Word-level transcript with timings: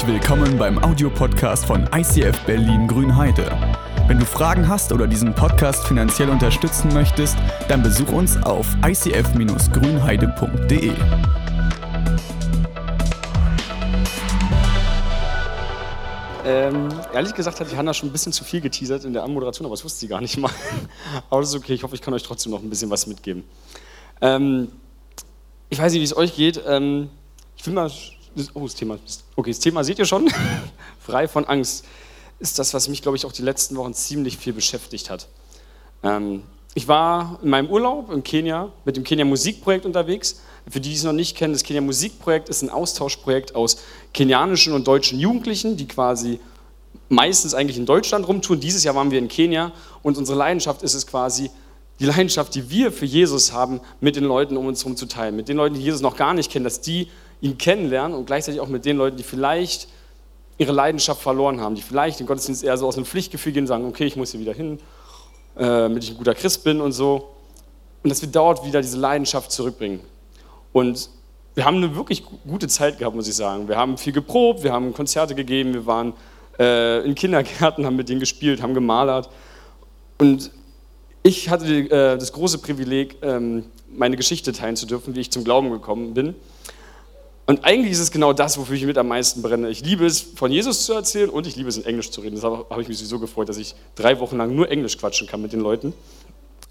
Herzlich 0.00 0.22
willkommen 0.22 0.56
beim 0.56 0.82
Audiopodcast 0.82 1.66
von 1.66 1.86
ICF 1.94 2.46
Berlin 2.46 2.88
Grünheide. 2.88 3.54
Wenn 4.06 4.18
du 4.18 4.24
Fragen 4.24 4.66
hast 4.66 4.92
oder 4.92 5.06
diesen 5.06 5.34
Podcast 5.34 5.86
finanziell 5.86 6.30
unterstützen 6.30 6.90
möchtest, 6.94 7.36
dann 7.68 7.82
besuch 7.82 8.10
uns 8.10 8.42
auf 8.44 8.66
icf-grünheide.de. 8.82 10.92
Ähm, 16.46 16.88
ehrlich 17.12 17.34
gesagt 17.34 17.60
hat 17.60 17.70
die 17.70 17.76
Hanna 17.76 17.92
schon 17.92 18.08
ein 18.08 18.12
bisschen 18.12 18.32
zu 18.32 18.42
viel 18.42 18.62
geteasert 18.62 19.04
in 19.04 19.12
der 19.12 19.22
Anmoderation, 19.22 19.66
aber 19.66 19.74
das 19.74 19.84
wusste 19.84 20.00
sie 20.00 20.08
gar 20.08 20.22
nicht 20.22 20.38
mal. 20.38 20.50
aber 21.28 21.42
das 21.42 21.50
ist 21.50 21.56
okay, 21.56 21.74
ich 21.74 21.82
hoffe, 21.82 21.94
ich 21.94 22.00
kann 22.00 22.14
euch 22.14 22.22
trotzdem 22.22 22.52
noch 22.52 22.62
ein 22.62 22.70
bisschen 22.70 22.88
was 22.88 23.06
mitgeben. 23.06 23.44
Ähm, 24.22 24.68
ich 25.68 25.78
weiß 25.78 25.92
nicht, 25.92 26.00
wie 26.00 26.04
es 26.04 26.16
euch 26.16 26.34
geht. 26.34 26.58
Ähm, 26.66 27.10
ich 27.54 27.66
will 27.66 27.74
mal. 27.74 27.90
Oh, 28.54 28.62
das 28.62 28.74
Thema. 28.74 28.98
Okay, 29.36 29.50
das 29.50 29.58
Thema 29.58 29.84
seht 29.84 29.98
ihr 29.98 30.04
schon. 30.04 30.30
Frei 31.00 31.28
von 31.28 31.44
Angst 31.44 31.84
ist 32.38 32.58
das, 32.58 32.72
was 32.74 32.88
mich, 32.88 33.02
glaube 33.02 33.16
ich, 33.16 33.26
auch 33.26 33.32
die 33.32 33.42
letzten 33.42 33.76
Wochen 33.76 33.94
ziemlich 33.94 34.38
viel 34.38 34.52
beschäftigt 34.52 35.10
hat. 35.10 35.28
Ähm, 36.02 36.42
ich 36.74 36.86
war 36.86 37.40
in 37.42 37.50
meinem 37.50 37.68
Urlaub 37.68 38.12
in 38.12 38.22
Kenia 38.22 38.70
mit 38.84 38.96
dem 38.96 39.04
Kenia 39.04 39.24
Musikprojekt 39.24 39.84
unterwegs. 39.84 40.40
Für 40.68 40.80
die, 40.80 40.90
die 40.90 40.94
es 40.94 41.02
noch 41.02 41.12
nicht 41.12 41.36
kennen, 41.36 41.52
das 41.52 41.64
Kenia 41.64 41.80
Musikprojekt 41.80 42.48
ist 42.48 42.62
ein 42.62 42.70
Austauschprojekt 42.70 43.54
aus 43.56 43.78
kenianischen 44.14 44.72
und 44.72 44.86
deutschen 44.86 45.18
Jugendlichen, 45.18 45.76
die 45.76 45.88
quasi 45.88 46.38
meistens 47.08 47.54
eigentlich 47.54 47.76
in 47.76 47.86
Deutschland 47.86 48.28
rumtun. 48.28 48.60
Dieses 48.60 48.84
Jahr 48.84 48.94
waren 48.94 49.10
wir 49.10 49.18
in 49.18 49.28
Kenia 49.28 49.72
und 50.02 50.16
unsere 50.16 50.38
Leidenschaft 50.38 50.82
ist 50.82 50.94
es 50.94 51.06
quasi, 51.06 51.50
die 51.98 52.06
Leidenschaft, 52.06 52.54
die 52.54 52.70
wir 52.70 52.92
für 52.92 53.04
Jesus 53.04 53.52
haben, 53.52 53.80
mit 54.00 54.16
den 54.16 54.24
Leuten 54.24 54.56
um 54.56 54.66
uns 54.66 54.80
herum 54.80 54.96
zu 54.96 55.06
teilen. 55.06 55.36
Mit 55.36 55.48
den 55.48 55.56
Leuten, 55.56 55.74
die 55.74 55.82
Jesus 55.82 56.00
noch 56.00 56.16
gar 56.16 56.32
nicht 56.32 56.50
kennen, 56.50 56.64
dass 56.64 56.80
die 56.80 57.08
ihn 57.40 57.58
kennenlernen 57.58 58.16
und 58.16 58.26
gleichzeitig 58.26 58.60
auch 58.60 58.68
mit 58.68 58.84
den 58.84 58.96
Leuten, 58.96 59.16
die 59.16 59.22
vielleicht 59.22 59.88
ihre 60.58 60.72
Leidenschaft 60.72 61.22
verloren 61.22 61.60
haben, 61.60 61.74
die 61.74 61.82
vielleicht 61.82 62.20
den 62.20 62.26
Gottesdienst 62.26 62.62
eher 62.62 62.76
so 62.76 62.86
aus 62.86 62.96
einem 62.96 63.06
Pflichtgefühl 63.06 63.52
gehen 63.52 63.62
und 63.62 63.68
sagen, 63.68 63.86
okay, 63.86 64.04
ich 64.04 64.16
muss 64.16 64.32
hier 64.32 64.40
wieder 64.40 64.52
hin, 64.52 64.78
äh, 65.56 65.64
damit 65.64 66.04
ich 66.04 66.10
ein 66.10 66.18
guter 66.18 66.34
Christ 66.34 66.64
bin 66.64 66.80
und 66.80 66.92
so. 66.92 67.30
Und 68.02 68.10
dass 68.10 68.20
wir 68.20 68.28
dort 68.28 68.64
wieder 68.66 68.82
diese 68.82 68.98
Leidenschaft 68.98 69.52
zurückbringen. 69.52 70.00
Und 70.72 71.08
wir 71.54 71.64
haben 71.64 71.78
eine 71.78 71.96
wirklich 71.96 72.24
gute 72.46 72.68
Zeit 72.68 72.98
gehabt, 72.98 73.16
muss 73.16 73.26
ich 73.26 73.34
sagen. 73.34 73.68
Wir 73.68 73.76
haben 73.76 73.98
viel 73.98 74.12
geprobt, 74.12 74.62
wir 74.62 74.72
haben 74.72 74.92
Konzerte 74.92 75.34
gegeben, 75.34 75.74
wir 75.74 75.86
waren 75.86 76.12
äh, 76.58 77.04
in 77.04 77.14
Kindergärten, 77.14 77.86
haben 77.86 77.96
mit 77.96 78.08
denen 78.08 78.20
gespielt, 78.20 78.62
haben 78.62 78.74
gemalert. 78.74 79.30
Und 80.18 80.50
ich 81.22 81.48
hatte 81.48 81.66
äh, 81.66 82.18
das 82.18 82.32
große 82.32 82.58
Privileg, 82.58 83.16
ähm, 83.22 83.64
meine 83.88 84.16
Geschichte 84.16 84.52
teilen 84.52 84.76
zu 84.76 84.86
dürfen, 84.86 85.14
wie 85.14 85.20
ich 85.20 85.30
zum 85.30 85.44
Glauben 85.44 85.70
gekommen 85.70 86.14
bin. 86.14 86.34
Und 87.50 87.64
eigentlich 87.64 87.90
ist 87.90 87.98
es 87.98 88.12
genau 88.12 88.32
das, 88.32 88.58
wofür 88.58 88.76
ich 88.76 88.84
mit 88.84 88.96
am 88.96 89.08
meisten 89.08 89.42
brenne. 89.42 89.70
Ich 89.70 89.84
liebe 89.84 90.06
es, 90.06 90.20
von 90.20 90.52
Jesus 90.52 90.86
zu 90.86 90.92
erzählen 90.92 91.28
und 91.28 91.48
ich 91.48 91.56
liebe 91.56 91.68
es, 91.68 91.76
in 91.76 91.84
Englisch 91.84 92.12
zu 92.12 92.20
reden. 92.20 92.36
Deshalb 92.36 92.70
habe 92.70 92.80
ich 92.80 92.86
mich 92.86 92.98
sowieso 92.98 93.18
gefreut, 93.18 93.48
dass 93.48 93.56
ich 93.56 93.74
drei 93.96 94.20
Wochen 94.20 94.36
lang 94.36 94.54
nur 94.54 94.70
Englisch 94.70 94.96
quatschen 94.96 95.26
kann 95.26 95.42
mit 95.42 95.52
den 95.52 95.58
Leuten. 95.58 95.92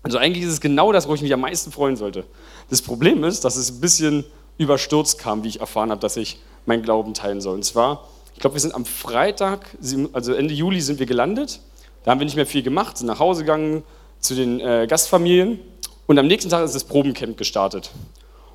Also 0.03 0.17
eigentlich 0.17 0.45
ist 0.45 0.51
es 0.51 0.61
genau 0.61 0.93
das, 0.93 1.09
wo 1.09 1.13
ich 1.13 1.21
mich 1.21 1.33
am 1.33 1.41
meisten 1.41 1.73
freuen 1.73 1.97
sollte. 1.97 2.23
Das 2.69 2.81
Problem 2.81 3.25
ist, 3.25 3.43
dass 3.43 3.57
es 3.57 3.71
ein 3.71 3.81
bisschen 3.81 4.23
überstürzt 4.57 5.19
kam, 5.19 5.43
wie 5.43 5.49
ich 5.49 5.59
erfahren 5.59 5.91
habe, 5.91 5.99
dass 5.99 6.15
ich 6.15 6.39
meinen 6.65 6.81
Glauben 6.81 7.13
teilen 7.13 7.41
soll. 7.41 7.55
Und 7.55 7.65
zwar, 7.65 8.07
ich 8.33 8.39
glaube, 8.39 8.55
wir 8.55 8.61
sind 8.61 8.73
am 8.73 8.85
Freitag, 8.85 9.75
also 10.13 10.31
Ende 10.31 10.53
Juli 10.53 10.79
sind 10.79 10.99
wir 10.99 11.07
gelandet. 11.07 11.59
Da 12.05 12.11
haben 12.11 12.21
wir 12.21 12.25
nicht 12.25 12.37
mehr 12.37 12.45
viel 12.45 12.63
gemacht, 12.63 12.97
sind 12.97 13.07
nach 13.07 13.19
Hause 13.19 13.41
gegangen 13.41 13.83
zu 14.21 14.33
den 14.33 14.61
äh, 14.61 14.87
Gastfamilien 14.89 15.59
und 16.07 16.17
am 16.17 16.27
nächsten 16.27 16.49
Tag 16.49 16.63
ist 16.63 16.73
das 16.73 16.85
Probencamp 16.85 17.35
gestartet. 17.35 17.91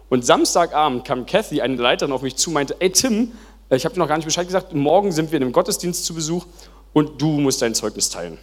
Und 0.08 0.24
Samstagabend 0.24 1.04
kam 1.04 1.26
Kathy, 1.26 1.60
eine 1.60 1.76
Leiterin, 1.76 2.12
auf 2.12 2.22
mich 2.22 2.36
zu, 2.36 2.50
meinte, 2.50 2.76
ey 2.80 2.90
Tim, 2.90 3.32
äh, 3.70 3.76
ich 3.76 3.84
habe 3.84 3.94
dir 3.94 4.00
noch 4.00 4.08
gar 4.08 4.16
nicht 4.16 4.26
Bescheid 4.26 4.46
gesagt, 4.46 4.74
morgen 4.74 5.12
sind 5.12 5.32
wir 5.32 5.38
in 5.38 5.44
einem 5.44 5.52
Gottesdienst 5.52 6.04
zu 6.04 6.14
Besuch 6.14 6.46
und 6.92 7.20
du 7.20 7.28
musst 7.28 7.62
dein 7.62 7.74
Zeugnis 7.74 8.10
teilen. 8.10 8.38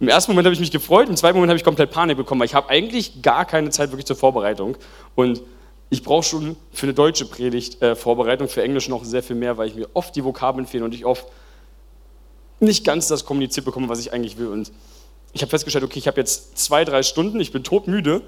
Im 0.00 0.08
ersten 0.08 0.32
Moment 0.32 0.46
habe 0.46 0.54
ich 0.54 0.60
mich 0.60 0.70
gefreut, 0.70 1.08
im 1.08 1.16
zweiten 1.16 1.36
Moment 1.36 1.50
habe 1.50 1.58
ich 1.58 1.64
komplett 1.64 1.90
Panik 1.90 2.16
bekommen, 2.16 2.40
weil 2.40 2.46
ich 2.46 2.54
habe 2.54 2.70
eigentlich 2.70 3.22
gar 3.22 3.44
keine 3.44 3.70
Zeit 3.70 3.90
wirklich 3.90 4.06
zur 4.06 4.16
Vorbereitung. 4.16 4.76
Und 5.14 5.42
ich 5.90 6.02
brauche 6.02 6.22
schon 6.22 6.56
für 6.72 6.86
eine 6.86 6.94
deutsche 6.94 7.26
Predigt 7.26 7.82
äh, 7.82 7.94
Vorbereitung, 7.94 8.48
für 8.48 8.62
Englisch 8.62 8.88
noch 8.88 9.04
sehr 9.04 9.22
viel 9.22 9.36
mehr, 9.36 9.58
weil 9.58 9.68
ich 9.68 9.74
mir 9.74 9.88
oft 9.92 10.16
die 10.16 10.24
Vokabeln 10.24 10.66
fehlen 10.66 10.84
und 10.84 10.94
ich 10.94 11.04
oft 11.04 11.26
nicht 12.60 12.84
ganz 12.84 13.08
das 13.08 13.24
kommuniziert 13.24 13.66
bekomme, 13.66 13.88
was 13.88 14.00
ich 14.00 14.12
eigentlich 14.12 14.38
will. 14.38 14.46
Und 14.48 14.72
ich 15.32 15.42
habe 15.42 15.50
festgestellt, 15.50 15.84
okay, 15.84 15.98
ich 15.98 16.06
habe 16.06 16.18
jetzt 16.18 16.56
zwei, 16.58 16.84
drei 16.84 17.02
Stunden, 17.02 17.40
ich 17.40 17.52
bin 17.52 17.62
todmüde 17.62 18.22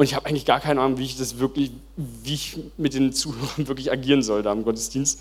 und 0.00 0.06
ich 0.06 0.14
habe 0.14 0.24
eigentlich 0.24 0.46
gar 0.46 0.60
keine 0.60 0.80
Ahnung, 0.80 0.96
wie 0.96 1.04
ich 1.04 1.18
das 1.18 1.40
wirklich, 1.40 1.72
wie 1.96 2.32
ich 2.32 2.56
mit 2.78 2.94
den 2.94 3.12
Zuhörern 3.12 3.50
wirklich 3.68 3.92
agieren 3.92 4.22
soll 4.22 4.42
da 4.42 4.50
im 4.50 4.64
Gottesdienst. 4.64 5.20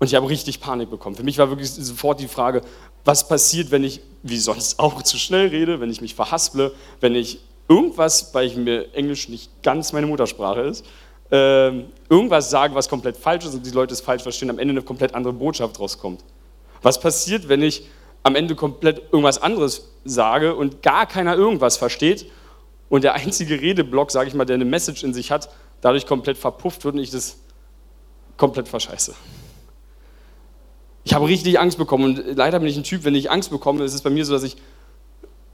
Und 0.00 0.08
ich 0.08 0.16
habe 0.16 0.28
richtig 0.28 0.58
Panik 0.58 0.90
bekommen. 0.90 1.14
Für 1.14 1.22
mich 1.22 1.38
war 1.38 1.50
wirklich 1.50 1.70
sofort 1.70 2.18
die 2.18 2.26
Frage, 2.26 2.62
was 3.04 3.28
passiert, 3.28 3.70
wenn 3.70 3.84
ich, 3.84 4.00
wie 4.24 4.38
sonst 4.38 4.78
auch, 4.80 5.02
zu 5.02 5.18
schnell 5.18 5.46
rede, 5.46 5.78
wenn 5.78 5.88
ich 5.88 6.00
mich 6.00 6.16
verhasple, 6.16 6.72
wenn 6.98 7.14
ich 7.14 7.38
irgendwas, 7.68 8.34
weil 8.34 8.48
ich 8.48 8.56
mir 8.56 8.92
Englisch 8.92 9.28
nicht 9.28 9.62
ganz 9.62 9.92
meine 9.92 10.08
Muttersprache 10.08 10.62
ist, 10.62 10.84
äh, 11.30 11.84
irgendwas 12.10 12.50
sage, 12.50 12.74
was 12.74 12.88
komplett 12.88 13.16
falsch 13.16 13.44
ist 13.44 13.54
und 13.54 13.64
die 13.64 13.70
Leute 13.70 13.94
es 13.94 14.00
falsch 14.00 14.24
verstehen, 14.24 14.50
am 14.50 14.58
Ende 14.58 14.72
eine 14.72 14.82
komplett 14.82 15.14
andere 15.14 15.32
Botschaft 15.32 15.78
rauskommt. 15.78 16.24
Was 16.82 16.98
passiert, 16.98 17.48
wenn 17.48 17.62
ich 17.62 17.84
am 18.24 18.34
Ende 18.34 18.56
komplett 18.56 19.00
irgendwas 19.12 19.40
anderes 19.40 19.90
sage 20.04 20.56
und 20.56 20.82
gar 20.82 21.06
keiner 21.06 21.36
irgendwas 21.36 21.76
versteht 21.76 22.26
und 22.88 23.04
der 23.04 23.14
einzige 23.14 23.60
Redeblock, 23.60 24.10
sage 24.10 24.28
ich 24.28 24.34
mal, 24.34 24.44
der 24.44 24.54
eine 24.54 24.64
Message 24.64 25.04
in 25.04 25.14
sich 25.14 25.30
hat, 25.30 25.50
dadurch 25.80 26.06
komplett 26.06 26.38
verpufft 26.38 26.84
wird 26.84 26.94
und 26.94 27.00
ich 27.00 27.10
das 27.10 27.38
komplett 28.36 28.68
verscheiße. 28.68 29.14
Ich 31.04 31.14
habe 31.14 31.26
richtig 31.26 31.58
Angst 31.58 31.78
bekommen 31.78 32.04
und 32.04 32.36
leider 32.36 32.58
bin 32.58 32.68
ich 32.68 32.76
ein 32.76 32.84
Typ, 32.84 33.04
wenn 33.04 33.14
ich 33.14 33.30
Angst 33.30 33.50
bekomme, 33.50 33.84
ist 33.84 33.94
es 33.94 34.02
bei 34.02 34.10
mir 34.10 34.24
so, 34.24 34.32
dass 34.32 34.42
ich, 34.42 34.56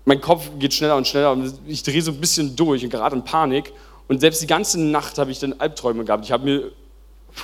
mein 0.05 0.21
Kopf 0.21 0.51
geht 0.59 0.75
schneller 0.75 0.97
und 0.97 1.07
schneller 1.07 1.33
und 1.33 1.55
ich 1.67 1.83
drehe 1.83 2.03
so 2.03 2.11
ein 2.11 2.21
bisschen 2.21 2.57
durch 2.57 2.85
und 2.85 2.91
gerade 2.91 3.17
in 3.17 3.25
Panik 3.25 3.73
und 4.09 4.21
selbst 4.21 4.43
die 4.43 4.47
ganze 4.47 4.81
Nacht 4.81 5.19
habe 5.19 5.31
ich 5.31 5.39
dann 5.39 5.55
Albträume 5.55 6.05
gehabt. 6.05 6.25
Ich 6.25 6.33
habe 6.33 6.45
mir 6.45 6.73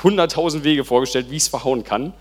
hunderttausend 0.03 0.65
Wege 0.65 0.85
vorgestellt, 0.85 1.31
wie 1.31 1.37
ich 1.37 1.45
es 1.45 1.49
verhauen 1.49 1.85
kann. 1.85 2.13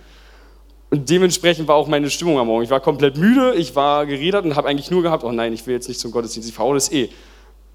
Und 0.91 1.09
dementsprechend 1.09 1.67
war 1.67 1.75
auch 1.75 1.87
meine 1.87 2.09
Stimmung 2.09 2.39
am 2.39 2.47
Morgen. 2.47 2.63
Ich 2.63 2.71
war 2.71 2.79
komplett 2.79 3.17
müde, 3.17 3.53
ich 3.55 3.75
war 3.75 4.05
geredet 4.05 4.45
und 4.45 4.55
habe 4.55 4.67
eigentlich 4.67 4.89
nur 4.89 5.03
gehabt, 5.03 5.23
oh 5.23 5.31
nein, 5.31 5.53
ich 5.53 5.67
will 5.67 5.75
jetzt 5.75 5.87
nicht 5.87 5.99
zum 5.99 6.11
Gottesdienst, 6.11 6.49
ich 6.49 6.55
verhaue 6.55 6.73
das 6.73 6.91
eh. 6.91 7.09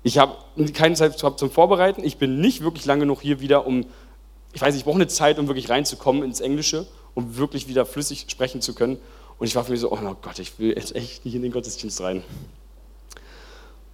Ich 0.04 0.18
habe 0.18 0.36
keine 0.72 0.94
Zeit 0.94 1.18
gehabt 1.18 1.40
zum 1.40 1.50
Vorbereiten, 1.50 2.04
ich 2.04 2.18
bin 2.18 2.40
nicht 2.40 2.62
wirklich 2.62 2.84
lange 2.84 3.06
noch 3.06 3.22
hier 3.22 3.40
wieder, 3.40 3.66
um, 3.66 3.86
ich 4.52 4.60
weiß 4.60 4.76
ich 4.76 4.84
brauche 4.84 4.94
eine 4.94 5.08
Zeit, 5.08 5.40
um 5.40 5.48
wirklich 5.48 5.68
reinzukommen 5.68 6.22
ins 6.22 6.40
Englische 6.40 6.86
um 7.14 7.36
wirklich 7.36 7.68
wieder 7.68 7.86
flüssig 7.86 8.26
sprechen 8.28 8.60
zu 8.60 8.74
können. 8.74 8.98
Und 9.38 9.46
ich 9.46 9.56
war 9.56 9.64
für 9.64 9.72
mich 9.72 9.80
so, 9.80 9.90
oh 9.90 10.16
Gott, 10.22 10.38
ich 10.38 10.58
will 10.58 10.74
jetzt 10.76 10.94
echt 10.94 11.24
nicht 11.24 11.34
in 11.34 11.42
den 11.42 11.52
Gottesdienst 11.52 12.00
rein. 12.00 12.22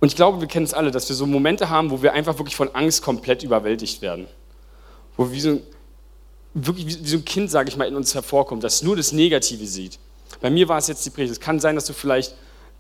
Und 0.01 0.09
ich 0.09 0.17
glaube, 0.17 0.41
wir 0.41 0.49
kennen 0.49 0.65
es 0.65 0.75
alle, 0.75 0.91
dass 0.91 1.09
wir 1.09 1.17
so 1.17 1.27
Momente 1.27 1.69
haben, 1.69 1.91
wo 1.91 2.03
wir 2.03 2.15
einfach 2.15 2.39
wirklich 2.39 2.57
von 2.57 2.75
Angst 2.75 3.03
komplett 3.03 3.43
überwältigt 3.43 4.01
werden. 4.01 4.27
Wo 5.17 5.27
wir 5.27 5.33
wie 5.33 5.41
so, 5.41 5.61
wirklich 6.55 6.87
wie, 6.87 7.07
so 7.07 7.19
ein 7.19 7.25
Kind, 7.25 7.51
sage 7.51 7.69
ich 7.69 7.77
mal, 7.77 7.87
in 7.87 7.97
uns 7.97 8.15
hervorkommt, 8.15 8.65
das 8.65 8.83
nur 8.83 8.97
das 8.97 9.13
Negative 9.13 9.67
sieht. 9.67 9.99
Bei 10.41 10.49
mir 10.51 10.69
war 10.69 10.79
es 10.79 10.89
jetzt 10.89 11.05
die 11.05 11.11
Predigt. 11.11 11.33
Es 11.33 11.41
kann 11.41 11.61
sein, 11.61 11.75
dass 11.75 11.85
du 11.85 11.93
vielleicht 11.93 12.35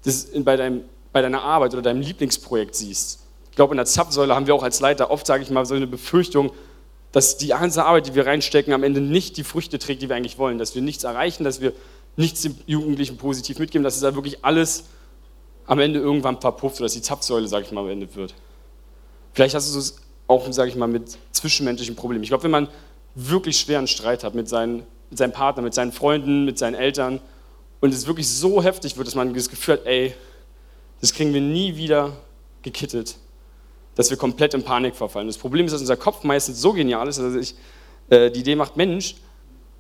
das 0.04 0.28
bei, 0.34 0.56
deinem, 0.56 0.84
bei 1.12 1.22
deiner 1.22 1.42
Arbeit 1.42 1.72
oder 1.72 1.82
deinem 1.82 2.00
Lieblingsprojekt 2.00 2.74
siehst. 2.74 3.20
Ich 3.50 3.56
glaube, 3.56 3.74
in 3.74 3.78
der 3.78 3.86
Zapfsäule 3.86 4.34
haben 4.34 4.46
wir 4.46 4.54
auch 4.54 4.62
als 4.62 4.80
Leiter 4.80 5.10
oft, 5.10 5.26
sage 5.26 5.42
ich 5.42 5.50
mal, 5.50 5.66
so 5.66 5.74
eine 5.74 5.86
Befürchtung, 5.86 6.52
dass 7.12 7.36
die 7.36 7.48
ganze 7.48 7.84
Arbeit, 7.84 8.06
die 8.06 8.14
wir 8.14 8.26
reinstecken, 8.26 8.72
am 8.72 8.84
Ende 8.84 9.00
nicht 9.00 9.36
die 9.36 9.44
Früchte 9.44 9.78
trägt, 9.78 10.02
die 10.02 10.08
wir 10.08 10.16
eigentlich 10.16 10.38
wollen, 10.38 10.58
dass 10.58 10.74
wir 10.74 10.82
nichts 10.82 11.02
erreichen, 11.04 11.42
dass 11.42 11.60
wir 11.60 11.72
nichts 12.16 12.42
dem 12.42 12.54
Jugendlichen 12.66 13.16
positiv 13.16 13.58
mitgeben, 13.58 13.82
dass 13.82 13.96
es 13.96 14.02
da 14.02 14.14
wirklich 14.14 14.44
alles 14.44 14.84
am 15.66 15.78
Ende 15.80 15.98
irgendwann 15.98 16.40
verpufft 16.40 16.76
oder 16.76 16.84
dass 16.84 16.92
die 16.92 17.02
Zapfsäule, 17.02 17.48
sage 17.48 17.64
ich 17.64 17.72
mal, 17.72 17.84
beendet 17.84 18.14
wird. 18.14 18.34
Vielleicht 19.32 19.54
hast 19.54 19.72
du 19.72 19.78
es 19.78 19.96
auch, 20.26 20.50
sage 20.52 20.68
ich 20.68 20.76
mal, 20.76 20.88
mit 20.88 21.16
zwischenmenschlichen 21.32 21.96
Problemen. 21.96 22.22
Ich 22.22 22.30
glaube, 22.30 22.44
wenn 22.44 22.50
man 22.50 22.68
wirklich 23.14 23.58
schweren 23.58 23.86
Streit 23.86 24.22
hat 24.24 24.34
mit, 24.34 24.48
seinen, 24.48 24.86
mit 25.10 25.18
seinem 25.18 25.32
Partner, 25.32 25.62
mit 25.62 25.74
seinen 25.74 25.92
Freunden, 25.92 26.44
mit 26.44 26.58
seinen 26.58 26.74
Eltern 26.74 27.20
und 27.80 27.92
es 27.92 28.06
wirklich 28.06 28.28
so 28.28 28.62
heftig 28.62 28.96
wird, 28.96 29.06
dass 29.06 29.14
man 29.14 29.34
das 29.34 29.48
Gefühl 29.48 29.74
hat, 29.74 29.86
ey, 29.86 30.14
das 31.00 31.12
kriegen 31.12 31.32
wir 31.32 31.40
nie 31.40 31.76
wieder 31.76 32.16
gekittet, 32.62 33.16
dass 33.94 34.10
wir 34.10 34.16
komplett 34.16 34.54
in 34.54 34.62
Panik 34.62 34.94
verfallen. 34.94 35.26
Das 35.26 35.38
Problem 35.38 35.66
ist, 35.66 35.72
dass 35.72 35.80
unser 35.80 35.96
Kopf 35.96 36.24
meistens 36.24 36.60
so 36.60 36.72
genial 36.72 37.08
ist, 37.08 37.18
dass 37.18 37.34
ich 37.34 37.54
äh, 38.10 38.30
die 38.30 38.40
Idee 38.40 38.56
macht, 38.56 38.76
Mensch, 38.76 39.16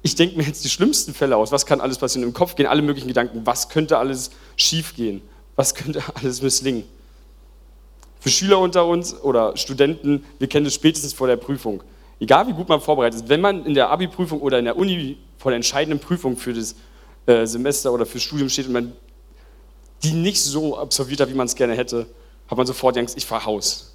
ich 0.02 0.14
denke 0.14 0.36
mir 0.36 0.44
jetzt 0.44 0.64
die 0.64 0.70
schlimmsten 0.70 1.12
Fälle 1.12 1.36
aus. 1.36 1.52
Was 1.52 1.66
kann 1.66 1.80
alles 1.80 1.98
passieren? 1.98 2.26
Im 2.26 2.32
Kopf 2.32 2.54
gehen 2.54 2.66
alle 2.66 2.80
möglichen 2.80 3.08
Gedanken. 3.08 3.42
Was 3.44 3.68
könnte 3.68 3.98
alles 3.98 4.30
schiefgehen? 4.56 5.20
Was 5.56 5.74
könnte 5.74 6.02
alles 6.14 6.40
misslingen? 6.40 6.84
Für 8.18 8.30
Schüler 8.30 8.58
unter 8.58 8.86
uns 8.86 9.14
oder 9.14 9.56
Studenten, 9.56 10.24
wir 10.38 10.48
kennen 10.48 10.64
das 10.64 10.74
spätestens 10.74 11.12
vor 11.12 11.26
der 11.26 11.36
Prüfung. 11.36 11.82
Egal 12.18 12.46
wie 12.48 12.52
gut 12.52 12.68
man 12.68 12.80
vorbereitet 12.80 13.22
ist, 13.22 13.28
wenn 13.30 13.40
man 13.40 13.64
in 13.64 13.72
der 13.72 13.90
Abi-Prüfung 13.90 14.40
oder 14.40 14.58
in 14.58 14.66
der 14.66 14.76
Uni 14.76 15.16
vor 15.38 15.50
der 15.50 15.56
entscheidenden 15.56 15.98
Prüfung 15.98 16.36
für 16.36 16.52
das 16.52 16.74
äh, 17.24 17.46
Semester 17.46 17.92
oder 17.92 18.04
fürs 18.04 18.22
Studium 18.22 18.50
steht 18.50 18.66
und 18.66 18.72
man 18.72 18.92
die 20.02 20.12
nicht 20.12 20.42
so 20.42 20.78
absolviert 20.78 21.20
hat, 21.20 21.28
wie 21.28 21.34
man 21.34 21.46
es 21.46 21.54
gerne 21.54 21.74
hätte, 21.74 22.06
hat 22.48 22.56
man 22.56 22.66
sofort 22.66 22.96
die 22.96 23.00
Angst, 23.00 23.16
ich 23.16 23.26
fahre 23.26 23.44
Haus. 23.44 23.92